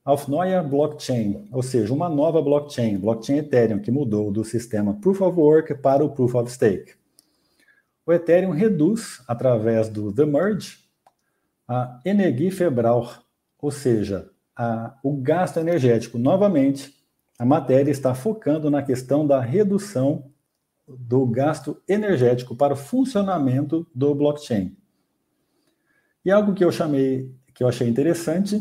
Auf 0.04 0.28
neue 0.28 0.68
Blockchain, 0.68 1.48
ou 1.52 1.62
seja, 1.62 1.94
uma 1.94 2.08
nova 2.08 2.42
blockchain, 2.42 2.98
blockchain 2.98 3.38
Ethereum, 3.38 3.78
que 3.78 3.90
mudou 3.90 4.32
do 4.32 4.44
sistema 4.44 4.94
Proof 5.00 5.20
of 5.20 5.38
Work 5.38 5.76
para 5.76 6.04
o 6.04 6.10
Proof 6.10 6.34
of 6.34 6.50
Stake. 6.50 6.94
O 8.04 8.12
Ethereum 8.12 8.50
reduz, 8.50 9.22
através 9.28 9.88
do 9.88 10.12
The 10.12 10.26
Merge, 10.26 10.78
a 11.68 12.00
Energieverbrauch, 12.04 13.20
ou 13.60 13.70
seja, 13.70 14.28
a, 14.56 14.98
o 15.04 15.16
gasto 15.16 15.58
energético. 15.60 16.18
Novamente, 16.18 16.92
a 17.38 17.44
matéria 17.44 17.92
está 17.92 18.12
focando 18.12 18.70
na 18.70 18.82
questão 18.82 19.24
da 19.24 19.40
redução 19.40 20.31
do 20.86 21.26
gasto 21.26 21.80
energético 21.88 22.56
para 22.56 22.74
o 22.74 22.76
funcionamento 22.76 23.86
do 23.94 24.14
blockchain. 24.14 24.76
E 26.24 26.30
algo 26.30 26.54
que 26.54 26.64
eu 26.64 26.70
chamei, 26.70 27.34
que 27.54 27.62
eu 27.64 27.68
achei 27.68 27.88
interessante 27.88 28.60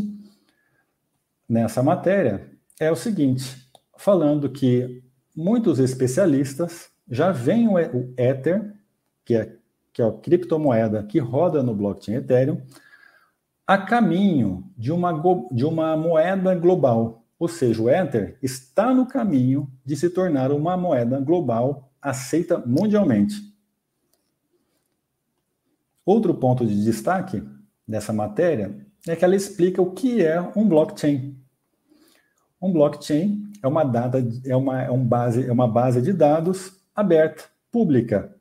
nessa 1.48 1.84
matéria 1.84 2.50
é 2.80 2.92
o 2.92 2.96
seguinte, 2.96 3.70
falando 3.98 4.50
que 4.50 5.04
muitos 5.36 5.80
especialistas 5.80 6.90
já 7.10 7.32
veem 7.32 7.68
o 7.68 7.78
Ether, 8.18 8.74
que 9.24 9.36
é, 9.36 9.56
que 9.94 10.02
é 10.02 10.06
a 10.06 10.12
criptomoeda 10.12 11.04
que 11.04 11.20
roda 11.20 11.62
no 11.62 11.76
blockchain 11.76 12.16
Ethereum, 12.16 12.62
a 13.68 13.78
caminho 13.78 14.64
de 14.78 14.92
uma, 14.92 15.14
de 15.52 15.66
uma 15.66 15.96
moeda 15.96 16.56
global. 16.56 17.24
Ou 17.38 17.48
seja, 17.48 17.82
o 17.82 17.90
Ether 17.90 18.38
está 18.42 18.94
no 18.94 19.06
caminho 19.06 19.72
de 19.86 19.96
se 19.96 20.10
tornar 20.10 20.52
uma 20.52 20.76
moeda 20.76 21.20
global 21.20 21.91
aceita 22.02 22.58
mundialmente. 22.58 23.36
Outro 26.06 26.34
ponto 26.34 26.66
de 26.66 26.84
destaque 26.84 27.44
dessa 27.88 28.12
matéria 28.12 28.76
é 29.08 29.16
que 29.16 29.24
ela 29.24 29.36
explica 29.36 29.82
o 29.82 29.92
que 29.92 30.24
é 30.24 30.42
um 30.56 30.68
blockchain. 30.68 31.38
Um 32.62 32.72
blockchain 32.72 33.52
é 33.62 33.68
uma, 33.68 33.84
data, 33.84 34.18
é 34.46 34.56
uma, 34.56 34.82
é 34.82 34.92
um 34.92 35.04
base, 35.04 35.48
é 35.48 35.52
uma 35.52 35.68
base 35.68 36.02
de 36.02 36.14
dados 36.14 36.80
aberta, 36.96 37.46
pública, 37.72 38.36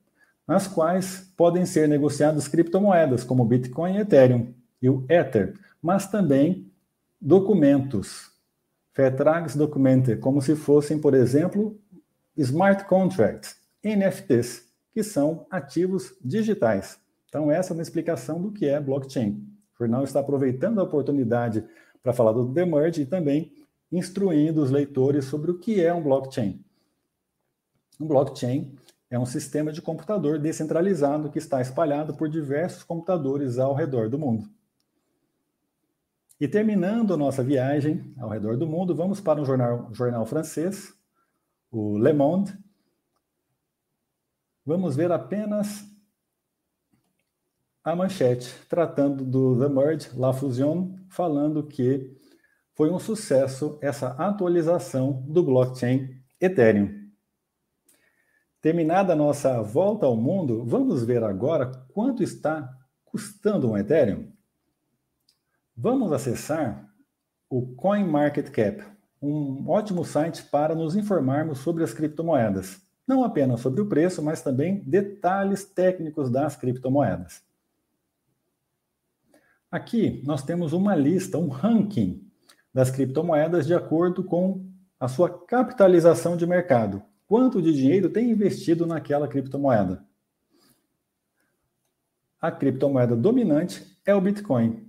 nas 0.46 0.66
quais 0.66 1.32
podem 1.36 1.64
ser 1.64 1.88
negociadas 1.88 2.48
criptomoedas, 2.48 3.22
como 3.22 3.44
Bitcoin 3.44 3.94
e 3.94 4.00
Ethereum, 4.00 4.52
e 4.82 4.88
o 4.88 5.04
Ether, 5.08 5.54
mas 5.80 6.08
também 6.08 6.70
documentos, 7.20 8.30
Vertragsdokumente, 8.96 10.16
como 10.16 10.42
se 10.42 10.56
fossem, 10.56 10.98
por 10.98 11.14
exemplo, 11.14 11.78
smart 12.40 12.86
contracts, 12.86 13.56
NFTs, 13.84 14.64
que 14.92 15.02
são 15.02 15.46
ativos 15.50 16.14
digitais. 16.24 16.98
Então, 17.28 17.50
essa 17.50 17.72
é 17.72 17.74
uma 17.74 17.82
explicação 17.82 18.40
do 18.40 18.50
que 18.50 18.66
é 18.66 18.80
blockchain. 18.80 19.32
O 19.74 19.78
jornal 19.78 20.04
está 20.04 20.20
aproveitando 20.20 20.80
a 20.80 20.84
oportunidade 20.84 21.64
para 22.02 22.12
falar 22.12 22.32
do 22.32 22.46
Demerge 22.46 23.02
e 23.02 23.06
também 23.06 23.52
instruindo 23.92 24.62
os 24.62 24.70
leitores 24.70 25.26
sobre 25.26 25.50
o 25.50 25.58
que 25.58 25.84
é 25.84 25.92
um 25.92 26.02
blockchain. 26.02 26.64
Um 28.00 28.06
blockchain 28.06 28.74
é 29.10 29.18
um 29.18 29.26
sistema 29.26 29.72
de 29.72 29.82
computador 29.82 30.38
descentralizado 30.38 31.30
que 31.30 31.38
está 31.38 31.60
espalhado 31.60 32.14
por 32.14 32.28
diversos 32.28 32.82
computadores 32.82 33.58
ao 33.58 33.74
redor 33.74 34.08
do 34.08 34.18
mundo. 34.18 34.48
E 36.40 36.48
terminando 36.48 37.16
nossa 37.18 37.42
viagem 37.42 38.14
ao 38.18 38.30
redor 38.30 38.56
do 38.56 38.66
mundo, 38.66 38.94
vamos 38.94 39.20
para 39.20 39.40
um 39.40 39.44
jornal, 39.44 39.90
jornal 39.92 40.24
francês, 40.24 40.94
o 41.70 41.98
Le 41.98 42.12
Monde. 42.12 42.52
Vamos 44.64 44.96
ver 44.96 45.12
apenas 45.12 45.84
a 47.82 47.96
manchete, 47.96 48.54
tratando 48.68 49.24
do 49.24 49.58
The 49.58 49.68
Merge, 49.68 50.10
La 50.18 50.32
Fusion, 50.32 50.96
falando 51.08 51.66
que 51.66 52.14
foi 52.74 52.90
um 52.90 52.98
sucesso 52.98 53.78
essa 53.80 54.08
atualização 54.12 55.22
do 55.28 55.42
blockchain 55.42 56.22
Ethereum. 56.40 57.00
Terminada 58.60 59.14
a 59.14 59.16
nossa 59.16 59.62
volta 59.62 60.04
ao 60.04 60.16
mundo, 60.16 60.64
vamos 60.66 61.02
ver 61.02 61.24
agora 61.24 61.70
quanto 61.88 62.22
está 62.22 62.70
custando 63.04 63.70
um 63.70 63.76
Ethereum. 63.76 64.30
Vamos 65.74 66.12
acessar 66.12 66.90
o 67.48 67.74
CoinMarketCap, 67.74 68.84
um 69.20 69.68
ótimo 69.68 70.04
site 70.04 70.42
para 70.44 70.74
nos 70.74 70.96
informarmos 70.96 71.58
sobre 71.58 71.84
as 71.84 71.92
criptomoedas. 71.92 72.80
Não 73.06 73.24
apenas 73.24 73.60
sobre 73.60 73.80
o 73.80 73.86
preço, 73.86 74.22
mas 74.22 74.40
também 74.40 74.80
detalhes 74.86 75.64
técnicos 75.64 76.30
das 76.30 76.56
criptomoedas. 76.56 77.42
Aqui 79.70 80.22
nós 80.24 80.42
temos 80.42 80.72
uma 80.72 80.94
lista, 80.94 81.38
um 81.38 81.48
ranking 81.48 82.26
das 82.72 82.90
criptomoedas 82.90 83.66
de 83.66 83.74
acordo 83.74 84.24
com 84.24 84.64
a 84.98 85.08
sua 85.08 85.28
capitalização 85.28 86.36
de 86.36 86.46
mercado. 86.46 87.02
Quanto 87.26 87.62
de 87.62 87.72
dinheiro 87.72 88.10
tem 88.10 88.30
investido 88.30 88.86
naquela 88.86 89.28
criptomoeda? 89.28 90.04
A 92.40 92.50
criptomoeda 92.50 93.14
dominante 93.14 93.98
é 94.04 94.14
o 94.14 94.20
Bitcoin. 94.20 94.88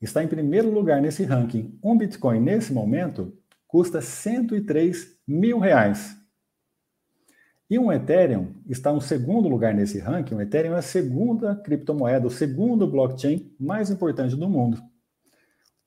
Está 0.00 0.22
em 0.22 0.28
primeiro 0.28 0.70
lugar 0.70 1.00
nesse 1.00 1.24
ranking. 1.24 1.78
Um 1.82 1.96
Bitcoin, 1.98 2.40
nesse 2.40 2.72
momento, 2.72 3.36
custa 3.66 4.00
103 4.00 5.18
mil 5.26 5.58
reais. 5.58 6.16
E 7.68 7.76
um 7.78 7.92
Ethereum 7.92 8.54
está 8.68 8.92
no 8.92 9.00
segundo 9.00 9.48
lugar 9.48 9.74
nesse 9.74 9.98
ranking. 9.98 10.36
O 10.36 10.40
Ethereum 10.40 10.74
é 10.74 10.78
a 10.78 10.82
segunda 10.82 11.56
criptomoeda, 11.56 12.28
o 12.28 12.30
segundo 12.30 12.86
blockchain 12.86 13.52
mais 13.58 13.90
importante 13.90 14.36
do 14.36 14.48
mundo. 14.48 14.80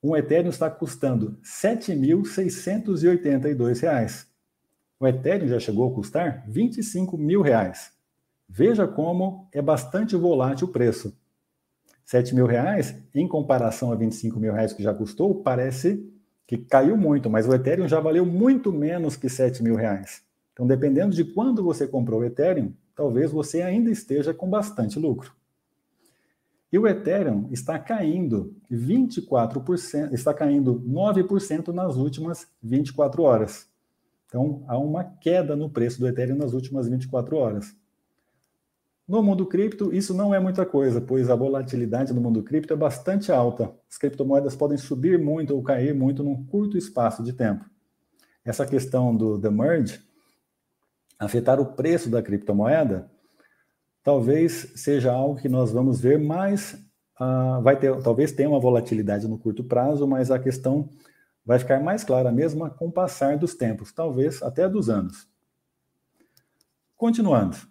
Um 0.02 0.14
Ethereum 0.14 0.50
está 0.50 0.70
custando 0.70 1.38
R$ 1.42 1.42
7.682. 1.42 4.26
O 4.98 5.06
Ethereum 5.06 5.48
já 5.48 5.58
chegou 5.58 5.90
a 5.90 5.94
custar 5.94 6.44
25 6.46 7.16
mil 7.16 7.40
reais. 7.40 7.92
Veja 8.46 8.86
como 8.86 9.48
é 9.52 9.62
bastante 9.62 10.14
volátil 10.16 10.66
o 10.66 10.70
preço. 10.70 11.18
7 12.04 12.34
mil 12.34 12.44
reais, 12.44 12.94
em 13.14 13.26
comparação 13.28 13.92
a 13.92 13.94
25 13.94 14.38
mil 14.38 14.52
reais 14.52 14.72
que 14.72 14.82
já 14.82 14.92
custou, 14.92 15.42
parece 15.42 16.12
que 16.50 16.58
caiu 16.58 16.96
muito, 16.96 17.30
mas 17.30 17.46
o 17.46 17.54
Ethereum 17.54 17.86
já 17.86 18.00
valeu 18.00 18.26
muito 18.26 18.72
menos 18.72 19.14
que 19.14 19.28
7 19.28 19.62
mil 19.62 19.76
reais. 19.76 20.20
Então, 20.52 20.66
dependendo 20.66 21.14
de 21.14 21.22
quando 21.22 21.62
você 21.62 21.86
comprou 21.86 22.22
o 22.22 22.24
Ethereum, 22.24 22.72
talvez 22.92 23.30
você 23.30 23.62
ainda 23.62 23.88
esteja 23.88 24.34
com 24.34 24.50
bastante 24.50 24.98
lucro. 24.98 25.32
E 26.72 26.76
o 26.76 26.88
Ethereum 26.88 27.46
está 27.52 27.78
caindo 27.78 28.52
24%, 28.68 30.12
está 30.12 30.34
caindo 30.34 30.80
9% 30.80 31.68
nas 31.68 31.94
últimas 31.94 32.48
24 32.60 33.22
horas. 33.22 33.68
Então, 34.26 34.64
há 34.66 34.76
uma 34.76 35.04
queda 35.04 35.54
no 35.54 35.70
preço 35.70 36.00
do 36.00 36.08
Ethereum 36.08 36.36
nas 36.36 36.52
últimas 36.52 36.88
24 36.88 37.36
horas. 37.36 37.76
No 39.10 39.24
mundo 39.24 39.44
cripto, 39.44 39.92
isso 39.92 40.14
não 40.14 40.32
é 40.32 40.38
muita 40.38 40.64
coisa, 40.64 41.00
pois 41.00 41.28
a 41.28 41.34
volatilidade 41.34 42.14
no 42.14 42.20
mundo 42.20 42.44
cripto 42.44 42.72
é 42.72 42.76
bastante 42.76 43.32
alta. 43.32 43.74
As 43.90 43.98
criptomoedas 43.98 44.54
podem 44.54 44.78
subir 44.78 45.18
muito 45.18 45.52
ou 45.52 45.60
cair 45.64 45.92
muito 45.92 46.22
num 46.22 46.46
curto 46.46 46.78
espaço 46.78 47.20
de 47.20 47.32
tempo. 47.32 47.64
Essa 48.44 48.64
questão 48.64 49.16
do 49.16 49.36
the 49.36 49.50
merge 49.50 50.00
afetar 51.18 51.58
o 51.58 51.66
preço 51.66 52.08
da 52.08 52.22
criptomoeda, 52.22 53.10
talvez 54.00 54.74
seja 54.76 55.10
algo 55.10 55.40
que 55.40 55.48
nós 55.48 55.72
vamos 55.72 56.00
ver 56.00 56.16
mais. 56.16 56.74
Uh, 57.20 57.60
vai 57.62 57.76
ter, 57.76 58.00
talvez 58.02 58.30
tenha 58.30 58.48
uma 58.48 58.60
volatilidade 58.60 59.26
no 59.26 59.40
curto 59.40 59.64
prazo, 59.64 60.06
mas 60.06 60.30
a 60.30 60.38
questão 60.38 60.88
vai 61.44 61.58
ficar 61.58 61.82
mais 61.82 62.04
clara 62.04 62.30
mesmo 62.30 62.70
com 62.70 62.86
o 62.86 62.92
passar 62.92 63.36
dos 63.36 63.56
tempos, 63.56 63.90
talvez 63.90 64.40
até 64.40 64.68
dos 64.68 64.88
anos. 64.88 65.26
Continuando. 66.96 67.69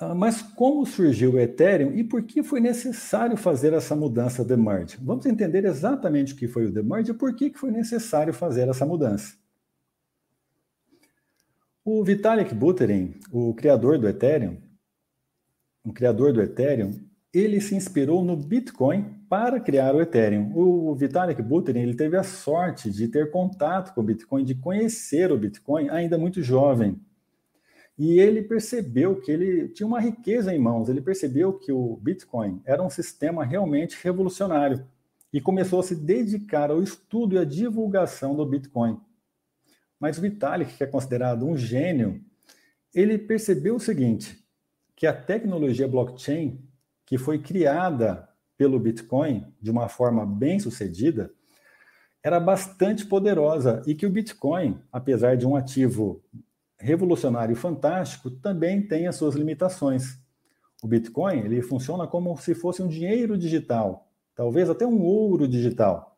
Uh, 0.00 0.14
mas 0.14 0.40
como 0.40 0.86
surgiu 0.86 1.32
o 1.32 1.40
Ethereum 1.40 1.92
e 1.92 2.04
por 2.04 2.22
que 2.22 2.42
foi 2.42 2.60
necessário 2.60 3.36
fazer 3.36 3.72
essa 3.72 3.96
mudança 3.96 4.44
de 4.44 4.56
merge? 4.56 4.96
Vamos 5.02 5.26
entender 5.26 5.64
exatamente 5.64 6.34
o 6.34 6.36
que 6.36 6.46
foi 6.46 6.66
o 6.66 6.72
the 6.72 6.82
merge 6.82 7.10
e 7.10 7.14
por 7.14 7.34
que 7.34 7.52
foi 7.54 7.72
necessário 7.72 8.32
fazer 8.32 8.68
essa 8.68 8.86
mudança. 8.86 9.36
O 11.84 12.04
Vitalik 12.04 12.54
Buterin, 12.54 13.14
o 13.32 13.54
criador 13.54 13.98
do 13.98 14.06
Ethereum, 14.06 14.58
o 15.82 15.92
criador 15.92 16.32
do 16.32 16.42
Ethereum, 16.42 16.92
ele 17.32 17.60
se 17.60 17.74
inspirou 17.74 18.24
no 18.24 18.36
Bitcoin 18.36 19.04
para 19.28 19.58
criar 19.58 19.94
o 19.94 20.00
Ethereum. 20.00 20.52
O 20.54 20.94
Vitalik 20.94 21.42
Buterin 21.42 21.80
ele 21.80 21.94
teve 21.94 22.16
a 22.16 22.22
sorte 22.22 22.90
de 22.90 23.08
ter 23.08 23.30
contato 23.30 23.94
com 23.94 24.00
o 24.00 24.04
Bitcoin, 24.04 24.44
de 24.44 24.54
conhecer 24.54 25.32
o 25.32 25.38
Bitcoin 25.38 25.88
ainda 25.88 26.16
muito 26.16 26.42
jovem. 26.42 27.00
E 27.98 28.20
ele 28.20 28.42
percebeu 28.42 29.20
que 29.20 29.30
ele 29.30 29.68
tinha 29.70 29.86
uma 29.86 30.00
riqueza 30.00 30.54
em 30.54 30.58
mãos, 30.58 30.88
ele 30.88 31.00
percebeu 31.00 31.52
que 31.52 31.72
o 31.72 31.96
Bitcoin 31.96 32.62
era 32.64 32.80
um 32.80 32.88
sistema 32.88 33.44
realmente 33.44 33.98
revolucionário 34.00 34.86
e 35.32 35.40
começou 35.40 35.80
a 35.80 35.82
se 35.82 35.96
dedicar 35.96 36.70
ao 36.70 36.80
estudo 36.80 37.34
e 37.34 37.38
à 37.38 37.44
divulgação 37.44 38.36
do 38.36 38.46
Bitcoin. 38.46 39.00
Mas 39.98 40.16
o 40.16 40.20
Vitalik, 40.20 40.76
que 40.76 40.84
é 40.84 40.86
considerado 40.86 41.44
um 41.44 41.56
gênio, 41.56 42.22
ele 42.94 43.18
percebeu 43.18 43.74
o 43.74 43.80
seguinte, 43.80 44.44
que 44.94 45.06
a 45.06 45.12
tecnologia 45.12 45.88
blockchain, 45.88 46.60
que 47.04 47.18
foi 47.18 47.40
criada 47.40 48.28
pelo 48.56 48.78
Bitcoin 48.78 49.52
de 49.60 49.70
uma 49.70 49.88
forma 49.88 50.24
bem 50.24 50.60
sucedida, 50.60 51.32
era 52.22 52.38
bastante 52.38 53.06
poderosa 53.06 53.82
e 53.86 53.94
que 53.94 54.06
o 54.06 54.10
Bitcoin, 54.10 54.80
apesar 54.92 55.36
de 55.36 55.46
um 55.46 55.56
ativo 55.56 56.22
revolucionário 56.78 57.52
e 57.52 57.56
fantástico, 57.56 58.30
também 58.30 58.86
tem 58.86 59.06
as 59.06 59.16
suas 59.16 59.34
limitações. 59.34 60.18
O 60.82 60.86
Bitcoin 60.86 61.40
ele 61.40 61.60
funciona 61.60 62.06
como 62.06 62.36
se 62.36 62.54
fosse 62.54 62.82
um 62.82 62.88
dinheiro 62.88 63.36
digital, 63.36 64.08
talvez 64.34 64.70
até 64.70 64.86
um 64.86 65.02
ouro 65.02 65.48
digital. 65.48 66.16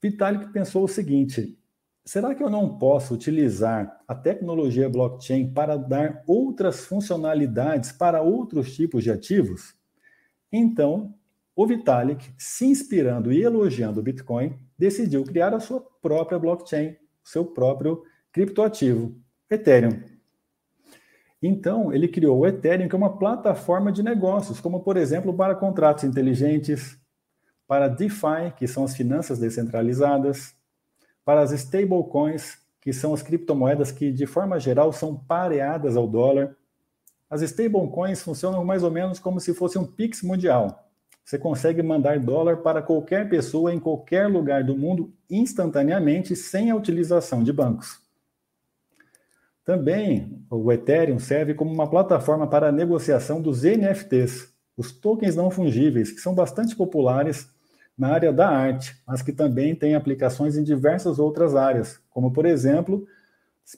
Vitalik 0.00 0.52
pensou 0.52 0.84
o 0.84 0.88
seguinte: 0.88 1.58
será 2.04 2.34
que 2.34 2.42
eu 2.42 2.48
não 2.48 2.78
posso 2.78 3.14
utilizar 3.14 4.00
a 4.06 4.14
tecnologia 4.14 4.88
blockchain 4.88 5.52
para 5.52 5.76
dar 5.76 6.22
outras 6.26 6.84
funcionalidades 6.84 7.92
para 7.92 8.22
outros 8.22 8.74
tipos 8.74 9.02
de 9.02 9.10
ativos? 9.10 9.74
Então, 10.52 11.14
o 11.54 11.66
Vitalik, 11.66 12.32
se 12.38 12.64
inspirando 12.64 13.32
e 13.32 13.42
elogiando 13.42 14.00
o 14.00 14.02
Bitcoin, 14.02 14.56
decidiu 14.78 15.24
criar 15.24 15.52
a 15.52 15.60
sua 15.60 15.80
própria 16.00 16.38
blockchain, 16.38 16.96
seu 17.22 17.44
próprio 17.44 18.02
criptoativo, 18.32 19.14
Ethereum. 19.50 20.00
Então, 21.42 21.92
ele 21.92 22.06
criou 22.06 22.38
o 22.38 22.46
Ethereum, 22.46 22.88
que 22.88 22.94
é 22.94 22.98
uma 22.98 23.18
plataforma 23.18 23.90
de 23.90 24.02
negócios, 24.02 24.60
como, 24.60 24.80
por 24.80 24.96
exemplo, 24.96 25.34
para 25.34 25.54
contratos 25.54 26.04
inteligentes, 26.04 26.98
para 27.66 27.88
DeFi, 27.88 28.52
que 28.56 28.68
são 28.68 28.84
as 28.84 28.94
finanças 28.94 29.38
descentralizadas, 29.38 30.54
para 31.24 31.40
as 31.40 31.50
stablecoins, 31.52 32.58
que 32.80 32.92
são 32.92 33.12
as 33.12 33.22
criptomoedas 33.22 33.90
que, 33.90 34.12
de 34.12 34.26
forma 34.26 34.60
geral, 34.60 34.92
são 34.92 35.16
pareadas 35.16 35.96
ao 35.96 36.06
dólar. 36.06 36.56
As 37.28 37.42
stablecoins 37.42 38.22
funcionam 38.22 38.64
mais 38.64 38.82
ou 38.82 38.90
menos 38.90 39.18
como 39.18 39.40
se 39.40 39.54
fosse 39.54 39.78
um 39.78 39.86
Pix 39.86 40.22
mundial. 40.22 40.90
Você 41.24 41.38
consegue 41.38 41.82
mandar 41.82 42.18
dólar 42.18 42.58
para 42.58 42.82
qualquer 42.82 43.28
pessoa 43.28 43.72
em 43.72 43.78
qualquer 43.78 44.26
lugar 44.26 44.64
do 44.64 44.76
mundo 44.76 45.12
instantaneamente, 45.30 46.36
sem 46.36 46.70
a 46.70 46.76
utilização 46.76 47.42
de 47.42 47.52
bancos. 47.52 48.09
Também 49.64 50.44
o 50.50 50.72
Ethereum 50.72 51.18
serve 51.18 51.54
como 51.54 51.72
uma 51.72 51.88
plataforma 51.88 52.46
para 52.46 52.68
a 52.68 52.72
negociação 52.72 53.40
dos 53.40 53.62
NFTs, 53.62 54.52
os 54.76 54.92
tokens 54.92 55.36
não 55.36 55.50
fungíveis, 55.50 56.10
que 56.10 56.20
são 56.20 56.34
bastante 56.34 56.74
populares 56.74 57.48
na 57.96 58.08
área 58.08 58.32
da 58.32 58.48
arte, 58.48 58.96
mas 59.06 59.20
que 59.20 59.32
também 59.32 59.74
tem 59.74 59.94
aplicações 59.94 60.56
em 60.56 60.62
diversas 60.62 61.18
outras 61.18 61.54
áreas, 61.54 62.00
como, 62.08 62.32
por 62.32 62.46
exemplo, 62.46 63.06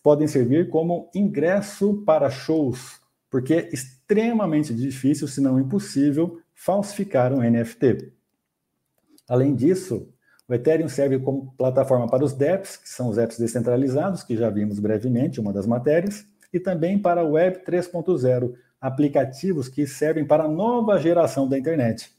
podem 0.01 0.29
servir 0.29 0.71
como 0.71 1.11
ingresso 1.13 2.03
para 2.07 2.31
shows, 2.31 3.01
porque 3.29 3.55
é 3.55 3.69
extremamente 3.73 4.73
difícil, 4.73 5.27
se 5.27 5.41
não 5.41 5.59
impossível, 5.59 6.39
falsificar 6.55 7.33
um 7.33 7.43
NFT. 7.43 8.13
Além 9.29 9.55
disso, 9.55 10.09
o 10.53 10.55
Ethereum 10.55 10.87
serve 10.87 11.19
como 11.19 11.51
plataforma 11.57 12.07
para 12.07 12.23
os 12.23 12.35
DEPs, 12.35 12.77
que 12.77 12.87
são 12.87 13.09
os 13.09 13.17
apps 13.17 13.39
descentralizados, 13.39 14.23
que 14.23 14.37
já 14.37 14.51
vimos 14.51 14.79
brevemente, 14.79 15.41
uma 15.41 15.51
das 15.51 15.67
matérias, 15.67 16.27
e 16.53 16.61
também 16.61 16.99
para 16.99 17.23
a 17.23 17.25
Web 17.25 17.65
3.0, 17.65 18.53
aplicativos 18.79 19.67
que 19.67 19.87
servem 19.87 20.27
para 20.27 20.45
a 20.45 20.49
nova 20.49 20.99
geração 20.99 21.49
da 21.49 21.59
internet, 21.59 22.15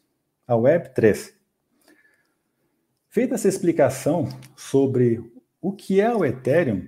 a 0.47 0.55
Web 0.55 0.95
3. 0.95 1.31
Feita 3.07 3.35
essa 3.35 3.47
explicação 3.47 4.27
sobre 4.55 5.31
o 5.61 5.71
que 5.71 6.01
é 6.01 6.11
o 6.11 6.25
Ethereum, 6.25 6.87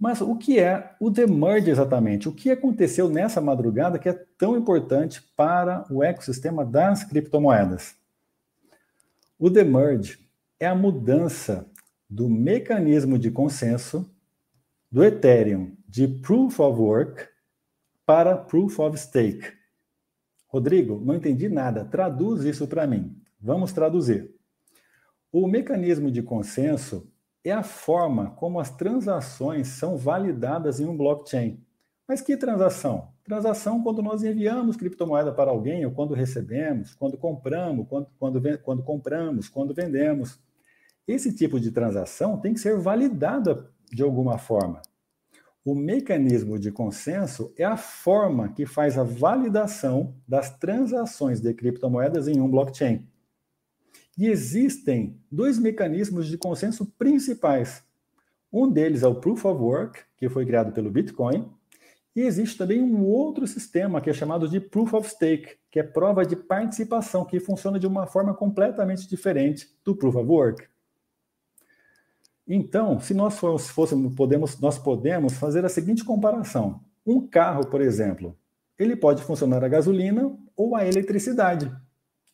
mas 0.00 0.22
o 0.22 0.34
que 0.36 0.58
é 0.58 0.96
o 0.98 1.10
demerge 1.10 1.70
exatamente? 1.70 2.30
O 2.30 2.32
que 2.32 2.50
aconteceu 2.50 3.10
nessa 3.10 3.42
madrugada 3.42 3.98
que 3.98 4.08
é 4.08 4.24
tão 4.38 4.56
importante 4.56 5.22
para 5.36 5.84
o 5.90 6.02
ecossistema 6.02 6.64
das 6.64 7.04
criptomoedas? 7.04 7.94
O 9.38 9.50
demerge 9.50 10.22
é 10.62 10.66
a 10.66 10.76
mudança 10.76 11.68
do 12.08 12.28
mecanismo 12.28 13.18
de 13.18 13.32
consenso 13.32 14.08
do 14.88 15.02
Ethereum 15.02 15.76
de 15.88 16.06
Proof 16.06 16.60
of 16.60 16.80
Work 16.80 17.26
para 18.06 18.36
Proof 18.36 18.78
of 18.78 18.96
Stake. 18.96 19.44
Rodrigo, 20.46 21.02
não 21.04 21.16
entendi 21.16 21.48
nada. 21.48 21.84
Traduz 21.84 22.44
isso 22.44 22.68
para 22.68 22.86
mim. 22.86 23.20
Vamos 23.40 23.72
traduzir. 23.72 24.32
O 25.32 25.48
mecanismo 25.48 26.12
de 26.12 26.22
consenso 26.22 27.10
é 27.42 27.50
a 27.50 27.64
forma 27.64 28.30
como 28.36 28.60
as 28.60 28.70
transações 28.70 29.66
são 29.66 29.96
validadas 29.96 30.78
em 30.78 30.86
um 30.86 30.96
blockchain. 30.96 31.60
Mas 32.06 32.20
que 32.20 32.36
transação? 32.36 33.08
Transação 33.24 33.82
quando 33.82 34.00
nós 34.00 34.22
enviamos 34.22 34.76
criptomoeda 34.76 35.32
para 35.32 35.50
alguém, 35.50 35.84
ou 35.84 35.90
quando 35.90 36.14
recebemos, 36.14 36.94
quando 36.94 37.18
compramos, 37.18 37.88
quando, 37.88 38.06
quando, 38.16 38.58
quando 38.58 38.82
compramos, 38.84 39.48
quando 39.48 39.74
vendemos. 39.74 40.38
Esse 41.06 41.34
tipo 41.34 41.58
de 41.58 41.70
transação 41.72 42.38
tem 42.38 42.54
que 42.54 42.60
ser 42.60 42.78
validada 42.78 43.70
de 43.92 44.02
alguma 44.02 44.38
forma. 44.38 44.80
O 45.64 45.74
mecanismo 45.74 46.58
de 46.58 46.72
consenso 46.72 47.52
é 47.56 47.64
a 47.64 47.76
forma 47.76 48.48
que 48.52 48.66
faz 48.66 48.98
a 48.98 49.04
validação 49.04 50.16
das 50.26 50.56
transações 50.58 51.40
de 51.40 51.54
criptomoedas 51.54 52.26
em 52.26 52.40
um 52.40 52.50
blockchain. 52.50 53.06
E 54.18 54.26
existem 54.26 55.20
dois 55.30 55.58
mecanismos 55.58 56.26
de 56.26 56.36
consenso 56.36 56.86
principais. 56.98 57.82
Um 58.52 58.68
deles 58.70 59.02
é 59.02 59.06
o 59.06 59.14
Proof 59.14 59.44
of 59.44 59.62
Work, 59.62 60.00
que 60.16 60.28
foi 60.28 60.44
criado 60.44 60.72
pelo 60.72 60.90
Bitcoin, 60.90 61.48
e 62.14 62.20
existe 62.20 62.58
também 62.58 62.82
um 62.82 63.06
outro 63.06 63.46
sistema 63.46 64.00
que 64.00 64.10
é 64.10 64.12
chamado 64.12 64.46
de 64.46 64.60
Proof 64.60 64.92
of 64.92 65.08
Stake, 65.08 65.56
que 65.70 65.80
é 65.80 65.82
prova 65.82 66.26
de 66.26 66.36
participação, 66.36 67.24
que 67.24 67.40
funciona 67.40 67.78
de 67.78 67.86
uma 67.86 68.06
forma 68.06 68.34
completamente 68.34 69.08
diferente 69.08 69.66
do 69.82 69.96
Proof 69.96 70.16
of 70.16 70.28
Work. 70.28 70.71
Então, 72.46 72.98
se 72.98 73.14
nós 73.14 73.38
fôssemos, 73.38 74.14
podemos, 74.14 74.58
nós 74.60 74.78
podemos 74.78 75.34
fazer 75.34 75.64
a 75.64 75.68
seguinte 75.68 76.04
comparação. 76.04 76.80
Um 77.06 77.26
carro, 77.26 77.66
por 77.66 77.80
exemplo, 77.80 78.36
ele 78.78 78.96
pode 78.96 79.22
funcionar 79.22 79.64
a 79.64 79.68
gasolina 79.68 80.36
ou 80.56 80.74
a 80.74 80.86
eletricidade. 80.86 81.70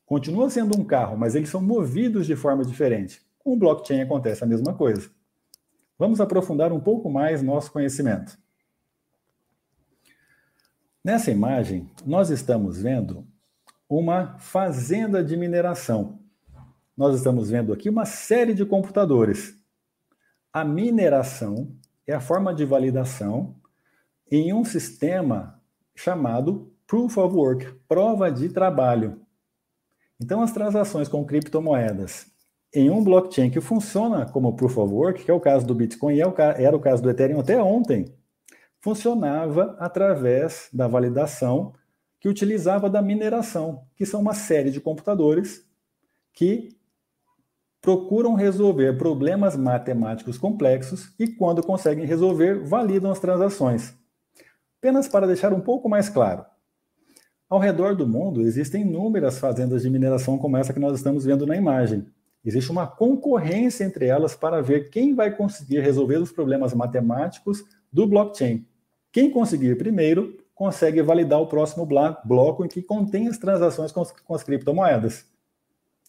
Continua 0.06 0.48
sendo 0.48 0.78
um 0.78 0.84
carro, 0.84 1.16
mas 1.18 1.34
eles 1.34 1.50
são 1.50 1.60
movidos 1.60 2.26
de 2.26 2.34
forma 2.34 2.64
diferente. 2.64 3.20
Com 3.38 3.52
o 3.52 3.58
blockchain 3.58 4.00
acontece 4.00 4.42
a 4.42 4.46
mesma 4.46 4.72
coisa. 4.72 5.10
Vamos 5.98 6.20
aprofundar 6.20 6.72
um 6.72 6.80
pouco 6.80 7.10
mais 7.10 7.42
nosso 7.42 7.70
conhecimento. 7.70 8.38
Nessa 11.04 11.30
imagem, 11.30 11.90
nós 12.06 12.30
estamos 12.30 12.80
vendo 12.80 13.26
uma 13.88 14.38
fazenda 14.38 15.22
de 15.24 15.36
mineração. 15.36 16.18
Nós 16.96 17.16
estamos 17.16 17.50
vendo 17.50 17.72
aqui 17.72 17.88
uma 17.88 18.04
série 18.04 18.54
de 18.54 18.64
computadores 18.64 19.57
a 20.60 20.64
mineração 20.64 21.70
é 22.04 22.12
a 22.12 22.20
forma 22.20 22.52
de 22.52 22.64
validação 22.64 23.54
em 24.28 24.52
um 24.52 24.64
sistema 24.64 25.62
chamado 25.94 26.72
Proof 26.84 27.16
of 27.16 27.36
Work, 27.36 27.72
prova 27.86 28.28
de 28.28 28.48
trabalho. 28.48 29.20
Então, 30.20 30.42
as 30.42 30.50
transações 30.50 31.06
com 31.06 31.24
criptomoedas 31.24 32.26
em 32.74 32.90
um 32.90 33.04
blockchain 33.04 33.50
que 33.50 33.60
funciona 33.60 34.26
como 34.26 34.56
Proof 34.56 34.78
of 34.78 34.92
Work, 34.92 35.24
que 35.24 35.30
é 35.30 35.34
o 35.34 35.38
caso 35.38 35.64
do 35.64 35.76
Bitcoin 35.76 36.16
e 36.16 36.22
é 36.22 36.64
era 36.64 36.76
o 36.76 36.80
caso 36.80 37.04
do 37.04 37.10
Ethereum 37.10 37.38
até 37.38 37.62
ontem, 37.62 38.12
funcionava 38.80 39.76
através 39.78 40.68
da 40.72 40.88
validação 40.88 41.72
que 42.18 42.28
utilizava 42.28 42.90
da 42.90 43.00
mineração, 43.00 43.84
que 43.94 44.04
são 44.04 44.20
uma 44.20 44.34
série 44.34 44.72
de 44.72 44.80
computadores 44.80 45.64
que 46.32 46.76
procuram 47.88 48.34
resolver 48.34 48.98
problemas 48.98 49.56
matemáticos 49.56 50.36
complexos 50.36 51.10
e, 51.18 51.26
quando 51.26 51.62
conseguem 51.62 52.04
resolver, 52.04 52.62
validam 52.62 53.10
as 53.10 53.18
transações. 53.18 53.94
Apenas 54.78 55.08
para 55.08 55.26
deixar 55.26 55.54
um 55.54 55.60
pouco 55.62 55.88
mais 55.88 56.10
claro. 56.10 56.44
Ao 57.48 57.58
redor 57.58 57.96
do 57.96 58.06
mundo 58.06 58.42
existem 58.42 58.82
inúmeras 58.82 59.38
fazendas 59.38 59.80
de 59.80 59.88
mineração 59.88 60.36
como 60.36 60.58
essa 60.58 60.74
que 60.74 60.78
nós 60.78 60.98
estamos 60.98 61.24
vendo 61.24 61.46
na 61.46 61.56
imagem. 61.56 62.06
Existe 62.44 62.70
uma 62.70 62.86
concorrência 62.86 63.84
entre 63.84 64.04
elas 64.04 64.36
para 64.36 64.60
ver 64.60 64.90
quem 64.90 65.14
vai 65.14 65.34
conseguir 65.34 65.80
resolver 65.80 66.18
os 66.18 66.30
problemas 66.30 66.74
matemáticos 66.74 67.64
do 67.90 68.06
blockchain. 68.06 68.66
Quem 69.10 69.30
conseguir 69.30 69.78
primeiro 69.78 70.36
consegue 70.54 71.00
validar 71.00 71.40
o 71.40 71.46
próximo 71.46 71.86
bloco 71.86 72.66
em 72.66 72.68
que 72.68 72.82
contém 72.82 73.28
as 73.28 73.38
transações 73.38 73.90
com 73.92 74.34
as 74.34 74.42
criptomoedas. 74.42 75.24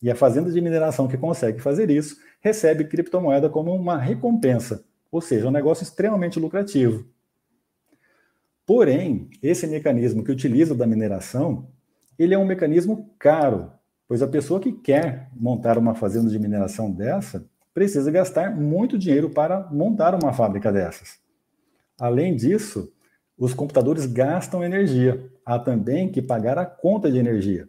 E 0.01 0.09
a 0.09 0.15
fazenda 0.15 0.51
de 0.51 0.61
mineração 0.61 1.07
que 1.07 1.17
consegue 1.17 1.59
fazer 1.59 1.89
isso 1.89 2.17
recebe 2.39 2.85
criptomoeda 2.85 3.49
como 3.49 3.73
uma 3.73 3.97
recompensa, 3.97 4.83
ou 5.11 5.19
seja, 5.19 5.47
um 5.47 5.51
negócio 5.51 5.83
extremamente 5.83 6.39
lucrativo. 6.39 7.05
Porém, 8.65 9.29
esse 9.41 9.65
mecanismo 9.67 10.23
que 10.23 10.31
utiliza 10.31 10.75
da 10.75 10.85
mineração, 10.85 11.67
ele 12.17 12.33
é 12.33 12.37
um 12.37 12.45
mecanismo 12.45 13.13
caro, 13.17 13.71
pois 14.07 14.21
a 14.21 14.27
pessoa 14.27 14.59
que 14.59 14.71
quer 14.71 15.29
montar 15.35 15.77
uma 15.77 15.95
fazenda 15.95 16.29
de 16.29 16.39
mineração 16.39 16.91
dessa 16.91 17.45
precisa 17.73 18.11
gastar 18.11 18.55
muito 18.55 18.97
dinheiro 18.97 19.29
para 19.29 19.67
montar 19.71 20.13
uma 20.13 20.33
fábrica 20.33 20.71
dessas. 20.71 21.19
Além 21.99 22.35
disso, 22.35 22.91
os 23.37 23.53
computadores 23.53 24.05
gastam 24.05 24.63
energia. 24.63 25.31
Há 25.45 25.57
também 25.57 26.11
que 26.11 26.21
pagar 26.21 26.57
a 26.57 26.65
conta 26.65 27.11
de 27.11 27.17
energia. 27.17 27.67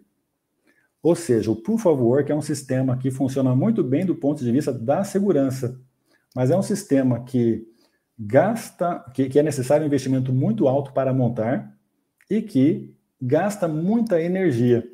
Ou 1.02 1.14
seja, 1.14 1.50
o 1.50 1.56
Proof 1.56 1.86
of 1.86 2.02
Work 2.02 2.30
é 2.30 2.34
um 2.34 2.42
sistema 2.42 2.96
que 2.96 3.10
funciona 3.10 3.54
muito 3.54 3.82
bem 3.82 4.04
do 4.04 4.14
ponto 4.14 4.44
de 4.44 4.52
vista 4.52 4.72
da 4.72 5.02
segurança, 5.02 5.80
mas 6.34 6.50
é 6.50 6.56
um 6.56 6.62
sistema 6.62 7.24
que 7.24 7.66
gasta, 8.18 9.00
que, 9.14 9.28
que 9.28 9.38
é 9.38 9.42
necessário 9.42 9.84
um 9.84 9.86
investimento 9.86 10.32
muito 10.32 10.68
alto 10.68 10.92
para 10.92 11.12
montar 11.12 11.74
e 12.28 12.42
que 12.42 12.94
gasta 13.20 13.66
muita 13.66 14.20
energia. 14.20 14.86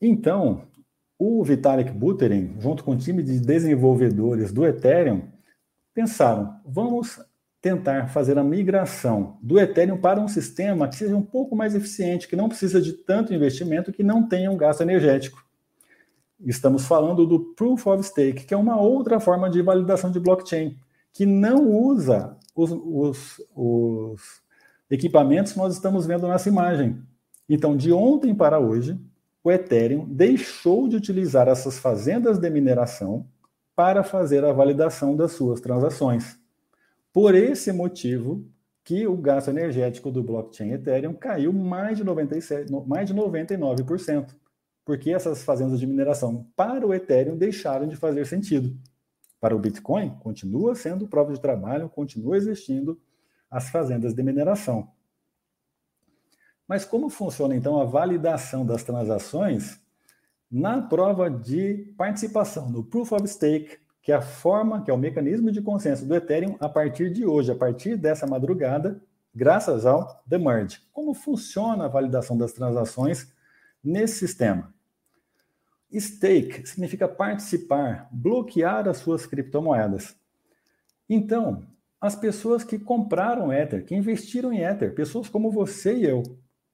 Então, 0.00 0.68
o 1.18 1.42
Vitalik 1.42 1.90
Buterin, 1.90 2.54
junto 2.60 2.84
com 2.84 2.92
o 2.92 2.96
time 2.96 3.22
de 3.22 3.40
desenvolvedores 3.40 4.52
do 4.52 4.64
Ethereum, 4.64 5.22
pensaram: 5.92 6.60
vamos 6.64 7.18
tentar 7.66 8.06
fazer 8.06 8.38
a 8.38 8.44
migração 8.44 9.38
do 9.42 9.58
Ethereum 9.58 9.98
para 9.98 10.20
um 10.20 10.28
sistema 10.28 10.86
que 10.86 10.94
seja 10.94 11.16
um 11.16 11.22
pouco 11.22 11.56
mais 11.56 11.74
eficiente, 11.74 12.28
que 12.28 12.36
não 12.36 12.48
precisa 12.48 12.80
de 12.80 12.92
tanto 12.92 13.34
investimento, 13.34 13.92
que 13.92 14.04
não 14.04 14.28
tenha 14.28 14.52
um 14.52 14.56
gasto 14.56 14.82
energético. 14.82 15.44
Estamos 16.44 16.86
falando 16.86 17.26
do 17.26 17.40
Proof 17.56 17.88
of 17.88 18.04
Stake, 18.04 18.44
que 18.44 18.54
é 18.54 18.56
uma 18.56 18.80
outra 18.80 19.18
forma 19.18 19.50
de 19.50 19.60
validação 19.62 20.12
de 20.12 20.20
blockchain, 20.20 20.78
que 21.12 21.26
não 21.26 21.68
usa 21.68 22.36
os, 22.54 22.70
os, 22.70 23.42
os 23.52 24.20
equipamentos 24.88 25.50
que 25.50 25.58
nós 25.58 25.74
estamos 25.74 26.06
vendo 26.06 26.28
nessa 26.28 26.48
imagem. 26.48 27.02
Então, 27.48 27.76
de 27.76 27.92
ontem 27.92 28.32
para 28.32 28.60
hoje, 28.60 28.96
o 29.42 29.50
Ethereum 29.50 30.06
deixou 30.08 30.86
de 30.86 30.94
utilizar 30.94 31.48
essas 31.48 31.80
fazendas 31.80 32.38
de 32.38 32.48
mineração 32.48 33.26
para 33.74 34.04
fazer 34.04 34.44
a 34.44 34.52
validação 34.52 35.16
das 35.16 35.32
suas 35.32 35.60
transações. 35.60 36.38
Por 37.16 37.34
esse 37.34 37.72
motivo 37.72 38.46
que 38.84 39.06
o 39.06 39.16
gasto 39.16 39.48
energético 39.48 40.10
do 40.10 40.22
blockchain 40.22 40.72
Ethereum 40.72 41.14
caiu 41.14 41.50
mais 41.50 41.96
de 41.96 42.04
97, 42.04 42.70
mais 42.86 43.08
de 43.08 43.14
99%, 43.14 44.34
porque 44.84 45.14
essas 45.14 45.42
fazendas 45.42 45.80
de 45.80 45.86
mineração 45.86 46.46
para 46.54 46.86
o 46.86 46.92
Ethereum 46.92 47.34
deixaram 47.34 47.88
de 47.88 47.96
fazer 47.96 48.26
sentido. 48.26 48.78
Para 49.40 49.56
o 49.56 49.58
Bitcoin, 49.58 50.10
continua 50.18 50.74
sendo 50.74 51.08
prova 51.08 51.32
de 51.32 51.40
trabalho, 51.40 51.88
continua 51.88 52.36
existindo 52.36 53.00
as 53.50 53.70
fazendas 53.70 54.12
de 54.12 54.22
mineração. 54.22 54.92
Mas 56.68 56.84
como 56.84 57.08
funciona 57.08 57.56
então 57.56 57.80
a 57.80 57.86
validação 57.86 58.66
das 58.66 58.84
transações 58.84 59.80
na 60.50 60.82
prova 60.82 61.30
de 61.30 61.94
participação 61.96 62.68
no 62.68 62.84
Proof 62.84 63.12
of 63.12 63.26
Stake 63.26 63.85
que 64.06 64.12
a 64.12 64.20
forma, 64.20 64.84
que 64.84 64.88
é 64.88 64.94
o 64.94 64.96
mecanismo 64.96 65.50
de 65.50 65.60
consenso 65.60 66.06
do 66.06 66.14
Ethereum 66.14 66.56
a 66.60 66.68
partir 66.68 67.12
de 67.12 67.26
hoje, 67.26 67.50
a 67.50 67.56
partir 67.56 67.96
dessa 67.96 68.24
madrugada, 68.24 69.02
graças 69.34 69.84
ao 69.84 70.22
The 70.30 70.38
Merge. 70.38 70.80
Como 70.92 71.12
funciona 71.12 71.86
a 71.86 71.88
validação 71.88 72.38
das 72.38 72.52
transações 72.52 73.34
nesse 73.82 74.20
sistema? 74.20 74.72
Stake 75.92 76.68
significa 76.68 77.08
participar, 77.08 78.08
bloquear 78.12 78.86
as 78.86 78.98
suas 78.98 79.26
criptomoedas. 79.26 80.14
Então, 81.08 81.66
as 82.00 82.14
pessoas 82.14 82.62
que 82.62 82.78
compraram 82.78 83.52
Ether, 83.52 83.84
que 83.84 83.96
investiram 83.96 84.52
em 84.52 84.60
Ether, 84.60 84.94
pessoas 84.94 85.28
como 85.28 85.50
você 85.50 85.96
e 85.96 86.04
eu, 86.04 86.22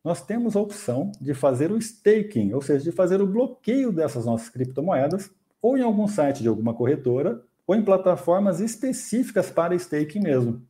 nós 0.05 0.21
temos 0.21 0.55
a 0.55 0.61
opção 0.61 1.11
de 1.18 1.33
fazer 1.33 1.73
o 1.73 1.79
staking, 1.79 2.53
ou 2.53 2.61
seja, 2.61 2.85
de 2.85 2.92
fazer 2.92 3.23
o 3.23 3.27
bloqueio 3.27 3.90
dessas 3.90 4.27
nossas 4.27 4.51
criptomoedas, 4.51 5.31
ou 5.62 5.79
em 5.79 5.83
algum 5.83 6.09
site 6.09 6.42
de 6.42 6.48
alguma 6.48 6.75
corretora, 6.75 7.42
ou 7.66 7.77
em 7.77 7.83
plataformas 7.83 8.59
específicas 8.61 9.48
para 9.48 9.75
staking 9.77 10.20
mesmo. 10.20 10.61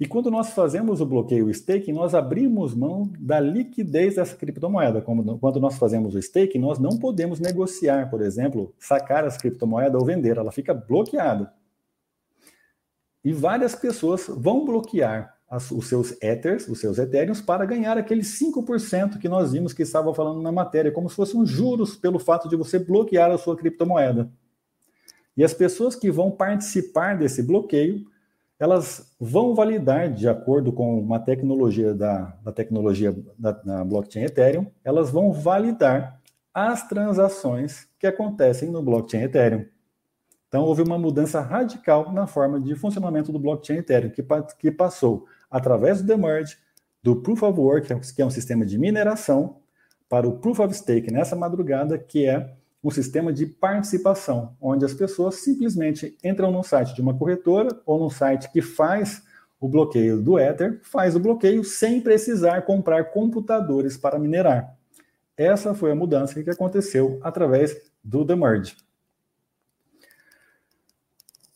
E 0.00 0.06
quando 0.06 0.30
nós 0.30 0.50
fazemos 0.50 1.00
o 1.00 1.06
bloqueio 1.06 1.50
staking, 1.50 1.92
nós 1.92 2.14
abrimos 2.14 2.72
mão 2.72 3.10
da 3.18 3.40
liquidez 3.40 4.14
dessa 4.14 4.36
criptomoeda. 4.36 5.02
Quando 5.02 5.58
nós 5.58 5.76
fazemos 5.76 6.14
o 6.14 6.18
staking, 6.20 6.60
nós 6.60 6.78
não 6.78 6.96
podemos 6.96 7.40
negociar, 7.40 8.08
por 8.08 8.22
exemplo, 8.22 8.72
sacar 8.78 9.24
essa 9.24 9.40
criptomoeda 9.40 9.98
ou 9.98 10.04
vender, 10.04 10.36
ela 10.36 10.52
fica 10.52 10.72
bloqueada. 10.72 11.52
E 13.24 13.32
várias 13.32 13.74
pessoas 13.74 14.26
vão 14.28 14.64
bloquear 14.64 15.36
as, 15.50 15.70
os 15.70 15.88
seus 15.88 16.20
Ethers, 16.22 16.68
os 16.68 16.80
seus 16.80 16.98
Ethereums, 16.98 17.40
para 17.40 17.64
ganhar 17.64 17.96
aqueles 17.96 18.38
5% 18.38 19.18
que 19.18 19.28
nós 19.28 19.52
vimos 19.52 19.72
que 19.72 19.82
estava 19.82 20.14
falando 20.14 20.42
na 20.42 20.52
matéria, 20.52 20.92
como 20.92 21.08
se 21.08 21.16
fossem 21.16 21.44
juros 21.46 21.96
pelo 21.96 22.18
fato 22.18 22.48
de 22.48 22.56
você 22.56 22.78
bloquear 22.78 23.30
a 23.30 23.38
sua 23.38 23.56
criptomoeda. 23.56 24.30
E 25.36 25.44
as 25.44 25.54
pessoas 25.54 25.94
que 25.94 26.10
vão 26.10 26.30
participar 26.30 27.16
desse 27.16 27.42
bloqueio 27.42 28.04
elas 28.58 29.14
vão 29.20 29.54
validar, 29.54 30.12
de 30.12 30.28
acordo 30.28 30.72
com 30.72 30.98
uma 30.98 31.20
tecnologia 31.20 31.94
da, 31.94 32.36
da 32.42 32.52
tecnologia 32.52 33.16
da, 33.38 33.52
da 33.52 33.84
blockchain 33.84 34.24
Ethereum, 34.24 34.66
elas 34.82 35.10
vão 35.10 35.32
validar 35.32 36.20
as 36.52 36.88
transações 36.88 37.86
que 38.00 38.06
acontecem 38.06 38.68
no 38.70 38.82
blockchain 38.82 39.22
Ethereum. 39.22 39.64
Então, 40.48 40.64
houve 40.64 40.82
uma 40.82 40.98
mudança 40.98 41.40
radical 41.40 42.12
na 42.12 42.26
forma 42.26 42.60
de 42.60 42.74
funcionamento 42.74 43.30
do 43.30 43.38
blockchain 43.38 43.78
Ethereum, 43.78 44.10
que, 44.10 44.24
que 44.58 44.72
passou 44.72 45.26
através 45.50 46.00
do 46.00 46.06
demerge, 46.06 46.56
do 47.02 47.16
Proof 47.16 47.42
of 47.42 47.60
Work, 47.60 48.14
que 48.14 48.22
é 48.22 48.26
um 48.26 48.30
sistema 48.30 48.66
de 48.66 48.78
mineração, 48.78 49.56
para 50.08 50.26
o 50.26 50.38
Proof 50.38 50.60
of 50.60 50.74
Stake 50.74 51.12
nessa 51.12 51.36
madrugada, 51.36 51.98
que 51.98 52.26
é 52.26 52.54
um 52.82 52.90
sistema 52.90 53.32
de 53.32 53.44
participação, 53.46 54.56
onde 54.60 54.84
as 54.84 54.94
pessoas 54.94 55.36
simplesmente 55.36 56.16
entram 56.24 56.50
no 56.50 56.62
site 56.62 56.94
de 56.94 57.00
uma 57.00 57.16
corretora 57.16 57.68
ou 57.84 57.98
no 57.98 58.10
site 58.10 58.50
que 58.50 58.62
faz 58.62 59.22
o 59.60 59.68
bloqueio 59.68 60.22
do 60.22 60.38
Ether, 60.38 60.80
faz 60.82 61.16
o 61.16 61.20
bloqueio 61.20 61.64
sem 61.64 62.00
precisar 62.00 62.62
comprar 62.62 63.10
computadores 63.10 63.96
para 63.96 64.18
minerar. 64.18 64.76
Essa 65.36 65.74
foi 65.74 65.92
a 65.92 65.94
mudança 65.94 66.42
que 66.42 66.50
aconteceu 66.50 67.18
através 67.22 67.76
do 68.02 68.24
The 68.24 68.36
Merge. 68.36 68.76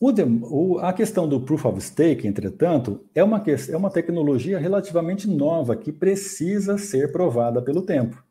O, 0.05 0.79
a 0.79 0.91
questão 0.91 1.29
do 1.29 1.39
Proof 1.39 1.63
of 1.63 1.79
Stake, 1.79 2.27
entretanto, 2.27 3.05
é 3.15 3.23
uma, 3.23 3.41
é 3.69 3.77
uma 3.77 3.89
tecnologia 3.89 4.59
relativamente 4.59 5.29
nova 5.29 5.77
que 5.77 5.93
precisa 5.93 6.77
ser 6.77 7.13
provada 7.13 7.61
pelo 7.61 7.83
tempo. 7.83 8.21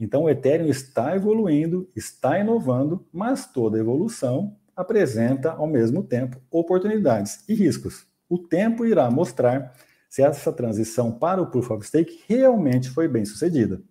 Então, 0.00 0.22
o 0.22 0.30
Ethereum 0.30 0.66
está 0.66 1.14
evoluindo, 1.14 1.86
está 1.94 2.38
inovando, 2.38 3.06
mas 3.12 3.46
toda 3.46 3.78
evolução 3.78 4.56
apresenta, 4.74 5.52
ao 5.52 5.66
mesmo 5.66 6.02
tempo, 6.02 6.40
oportunidades 6.50 7.44
e 7.46 7.52
riscos. 7.52 8.06
O 8.26 8.38
tempo 8.38 8.86
irá 8.86 9.10
mostrar 9.10 9.74
se 10.08 10.22
essa 10.22 10.50
transição 10.54 11.12
para 11.12 11.42
o 11.42 11.50
Proof 11.50 11.70
of 11.70 11.86
Stake 11.86 12.24
realmente 12.26 12.88
foi 12.88 13.08
bem 13.08 13.26
sucedida. 13.26 13.82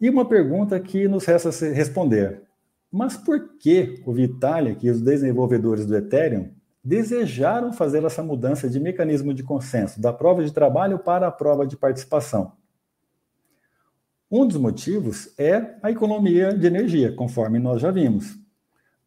E 0.00 0.10
uma 0.10 0.28
pergunta 0.28 0.80
que 0.80 1.06
nos 1.06 1.24
resta 1.24 1.50
responder: 1.68 2.42
mas 2.94 3.16
por 3.16 3.58
que 3.58 4.00
o 4.06 4.12
Vitalik 4.12 4.86
e 4.86 4.88
os 4.88 5.00
desenvolvedores 5.00 5.84
do 5.84 5.96
Ethereum 5.96 6.52
desejaram 6.82 7.72
fazer 7.72 8.04
essa 8.04 8.22
mudança 8.22 8.70
de 8.70 8.78
mecanismo 8.78 9.34
de 9.34 9.42
consenso 9.42 10.00
da 10.00 10.12
prova 10.12 10.44
de 10.44 10.52
trabalho 10.52 11.00
para 11.00 11.26
a 11.26 11.32
prova 11.32 11.66
de 11.66 11.76
participação? 11.76 12.52
Um 14.30 14.46
dos 14.46 14.56
motivos 14.56 15.34
é 15.36 15.76
a 15.82 15.90
economia 15.90 16.56
de 16.56 16.68
energia, 16.68 17.12
conforme 17.12 17.58
nós 17.58 17.82
já 17.82 17.90
vimos. 17.90 18.38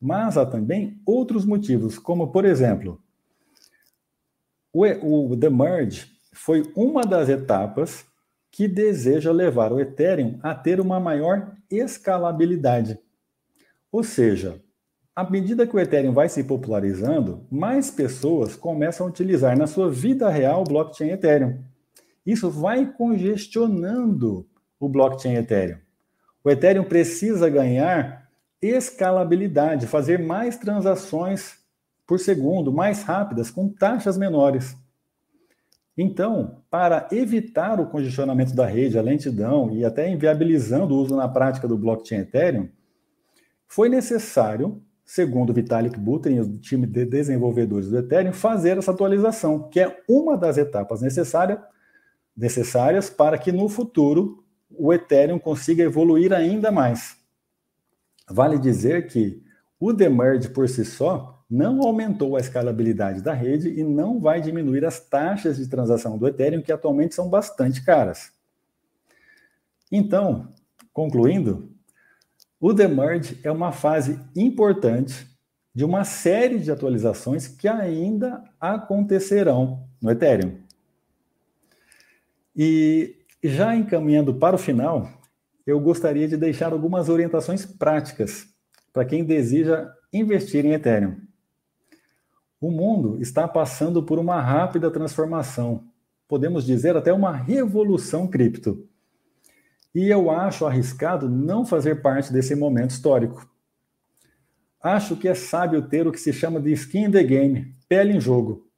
Mas 0.01 0.37
há 0.37 0.45
também 0.45 1.01
outros 1.05 1.45
motivos, 1.45 1.97
como, 1.97 2.27
por 2.27 2.43
exemplo, 2.43 3.01
o, 4.73 5.33
The 5.37 5.49
Merge 5.49 6.07
foi 6.33 6.69
uma 6.75 7.03
das 7.03 7.29
etapas 7.29 8.05
que 8.51 8.67
deseja 8.67 9.31
levar 9.31 9.71
o 9.71 9.79
Ethereum 9.79 10.39
a 10.43 10.53
ter 10.53 10.81
uma 10.81 10.99
maior 10.99 11.55
escalabilidade. 11.71 12.99
Ou 13.91 14.03
seja, 14.03 14.61
à 15.15 15.27
medida 15.29 15.65
que 15.65 15.75
o 15.75 15.79
Ethereum 15.79 16.13
vai 16.13 16.29
se 16.29 16.43
popularizando, 16.43 17.45
mais 17.49 17.89
pessoas 17.89 18.55
começam 18.55 19.07
a 19.07 19.09
utilizar 19.09 19.57
na 19.57 19.65
sua 19.65 19.89
vida 19.89 20.29
real 20.29 20.61
o 20.61 20.63
blockchain 20.63 21.09
Ethereum. 21.09 21.59
Isso 22.25 22.49
vai 22.49 22.85
congestionando 22.85 24.47
o 24.79 24.87
blockchain 24.87 25.35
Ethereum. 25.35 25.77
O 26.43 26.49
Ethereum 26.49 26.83
precisa 26.83 27.49
ganhar 27.49 28.29
escalabilidade, 28.61 29.87
fazer 29.87 30.19
mais 30.19 30.57
transações 30.57 31.57
por 32.05 32.19
segundo, 32.19 32.71
mais 32.71 33.03
rápidas, 33.03 33.49
com 33.49 33.69
taxas 33.69 34.17
menores. 34.17 34.77
Então, 35.97 36.61
para 36.69 37.07
evitar 37.11 37.79
o 37.79 37.87
congestionamento 37.87 38.55
da 38.55 38.65
rede, 38.65 38.99
a 38.99 39.01
lentidão 39.01 39.71
e 39.75 39.83
até 39.83 40.07
inviabilizando 40.07 40.93
o 40.93 40.99
uso 40.99 41.15
na 41.15 41.27
prática 41.27 41.67
do 41.67 41.77
blockchain 41.77 42.19
Ethereum, 42.19 42.69
foi 43.67 43.89
necessário, 43.89 44.81
segundo 45.05 45.53
Vitalik 45.53 45.99
Buterin 45.99 46.39
o 46.39 46.57
time 46.57 46.87
de 46.87 47.05
desenvolvedores 47.05 47.89
do 47.89 47.97
Ethereum, 47.97 48.33
fazer 48.33 48.77
essa 48.77 48.91
atualização, 48.91 49.69
que 49.69 49.79
é 49.79 50.01
uma 50.07 50.37
das 50.37 50.57
etapas 50.57 51.01
necessárias, 51.01 51.59
necessárias 52.35 53.09
para 53.09 53.37
que 53.37 53.51
no 53.51 53.67
futuro 53.67 54.43
o 54.69 54.93
Ethereum 54.93 55.39
consiga 55.39 55.83
evoluir 55.83 56.33
ainda 56.33 56.71
mais. 56.71 57.17
Vale 58.29 58.57
dizer 58.57 59.07
que 59.07 59.43
o 59.79 59.93
demerge 59.93 60.49
por 60.49 60.67
si 60.67 60.83
só 60.83 61.43
não 61.49 61.81
aumentou 61.81 62.35
a 62.35 62.39
escalabilidade 62.39 63.21
da 63.21 63.33
rede 63.33 63.69
e 63.69 63.83
não 63.83 64.19
vai 64.19 64.41
diminuir 64.41 64.83
as 64.83 64.99
taxas 64.99 65.57
de 65.57 65.67
transação 65.67 66.17
do 66.17 66.27
Ethereum, 66.27 66.61
que 66.61 66.71
atualmente 66.71 67.15
são 67.15 67.29
bastante 67.29 67.83
caras. 67.83 68.31
Então, 69.89 70.53
concluindo, 70.91 71.71
o 72.59 72.73
demerge 72.73 73.39
é 73.43 73.51
uma 73.51 73.71
fase 73.71 74.19
importante 74.35 75.27
de 75.73 75.85
uma 75.85 76.03
série 76.03 76.57
de 76.57 76.71
atualizações 76.71 77.47
que 77.47 77.67
ainda 77.67 78.43
acontecerão 78.59 79.87
no 80.01 80.09
Ethereum. 80.09 80.57
E 82.55 83.15
já 83.43 83.75
encaminhando 83.75 84.33
para 84.33 84.55
o 84.55 84.59
final, 84.59 85.07
eu 85.65 85.79
gostaria 85.79 86.27
de 86.27 86.35
deixar 86.35 86.73
algumas 86.73 87.09
orientações 87.09 87.65
práticas 87.65 88.47
para 88.91 89.05
quem 89.05 89.23
deseja 89.23 89.93
investir 90.11 90.65
em 90.65 90.73
Ethereum. 90.73 91.17
O 92.59 92.71
mundo 92.71 93.21
está 93.21 93.47
passando 93.47 94.01
por 94.01 94.17
uma 94.17 94.41
rápida 94.41 94.89
transformação, 94.89 95.83
podemos 96.27 96.65
dizer 96.65 96.97
até 96.97 97.13
uma 97.13 97.31
revolução 97.31 98.27
cripto. 98.27 98.89
E 99.97 100.11
eu 100.11 100.29
acho 100.29 100.63
arriscado 100.63 101.27
não 101.27 101.65
fazer 101.65 102.03
parte 102.03 102.31
desse 102.31 102.55
momento 102.55 102.91
histórico. 102.91 103.49
Acho 104.79 105.17
que 105.17 105.27
é 105.27 105.33
sábio 105.33 105.81
ter 105.81 106.05
o 106.05 106.11
que 106.11 106.19
se 106.19 106.31
chama 106.31 106.59
de 106.61 106.71
skin 106.71 107.05
in 107.05 107.11
the 107.11 107.23
game, 107.23 107.73
pele 107.89 108.13
em 108.13 108.21
jogo. 108.21 108.69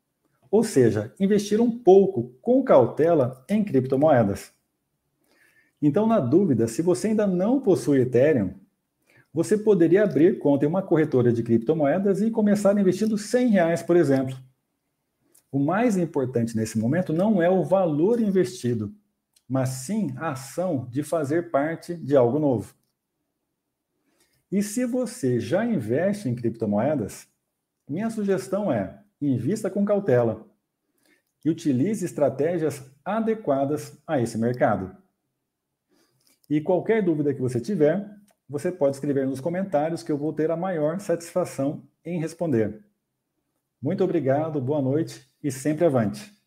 Ou 0.49 0.63
seja, 0.63 1.13
investir 1.19 1.59
um 1.59 1.69
pouco 1.77 2.33
com 2.41 2.63
cautela 2.63 3.43
em 3.49 3.65
criptomoedas. 3.65 4.53
Então, 5.81 6.07
na 6.07 6.21
dúvida, 6.21 6.69
se 6.69 6.81
você 6.81 7.09
ainda 7.09 7.27
não 7.27 7.59
possui 7.59 7.99
Ethereum, 7.99 8.53
você 9.33 9.57
poderia 9.57 10.05
abrir 10.05 10.39
conta 10.39 10.63
em 10.63 10.69
uma 10.69 10.81
corretora 10.81 11.33
de 11.33 11.43
criptomoedas 11.43 12.21
e 12.21 12.31
começar 12.31 12.79
investindo 12.79 13.17
100 13.17 13.49
reais, 13.49 13.83
por 13.83 13.97
exemplo. 13.97 14.37
O 15.51 15.59
mais 15.59 15.97
importante 15.97 16.55
nesse 16.55 16.79
momento 16.79 17.11
não 17.11 17.41
é 17.41 17.49
o 17.49 17.65
valor 17.65 18.21
investido, 18.21 18.95
mas 19.49 19.69
sim 19.69 20.13
a 20.17 20.31
ação 20.31 20.87
de 20.91 21.01
fazer 21.01 21.49
parte 21.49 21.95
de 21.95 22.15
algo 22.15 22.37
novo. 22.37 22.75
E 24.51 24.61
se 24.61 24.85
você 24.85 25.39
já 25.39 25.65
investe 25.65 26.29
em 26.29 26.35
criptomoedas, 26.35 27.27
minha 27.87 28.09
sugestão 28.11 28.71
é 28.71 29.01
invista 29.19 29.69
com 29.69 29.83
cautela 29.83 30.47
e 31.43 31.49
utilize 31.49 32.05
estratégias 32.05 32.83
adequadas 33.03 33.97
a 34.05 34.19
esse 34.19 34.37
mercado. 34.37 34.95
E 36.49 36.61
qualquer 36.61 37.03
dúvida 37.03 37.33
que 37.33 37.41
você 37.41 37.59
tiver, 37.59 38.07
você 38.47 38.71
pode 38.71 38.95
escrever 38.95 39.27
nos 39.27 39.39
comentários 39.39 40.03
que 40.03 40.11
eu 40.11 40.17
vou 40.17 40.33
ter 40.33 40.51
a 40.51 40.57
maior 40.57 40.99
satisfação 40.99 41.87
em 42.03 42.19
responder. 42.19 42.83
Muito 43.81 44.03
obrigado, 44.03 44.59
boa 44.59 44.81
noite 44.81 45.27
e 45.43 45.51
sempre 45.51 45.85
avante. 45.85 46.38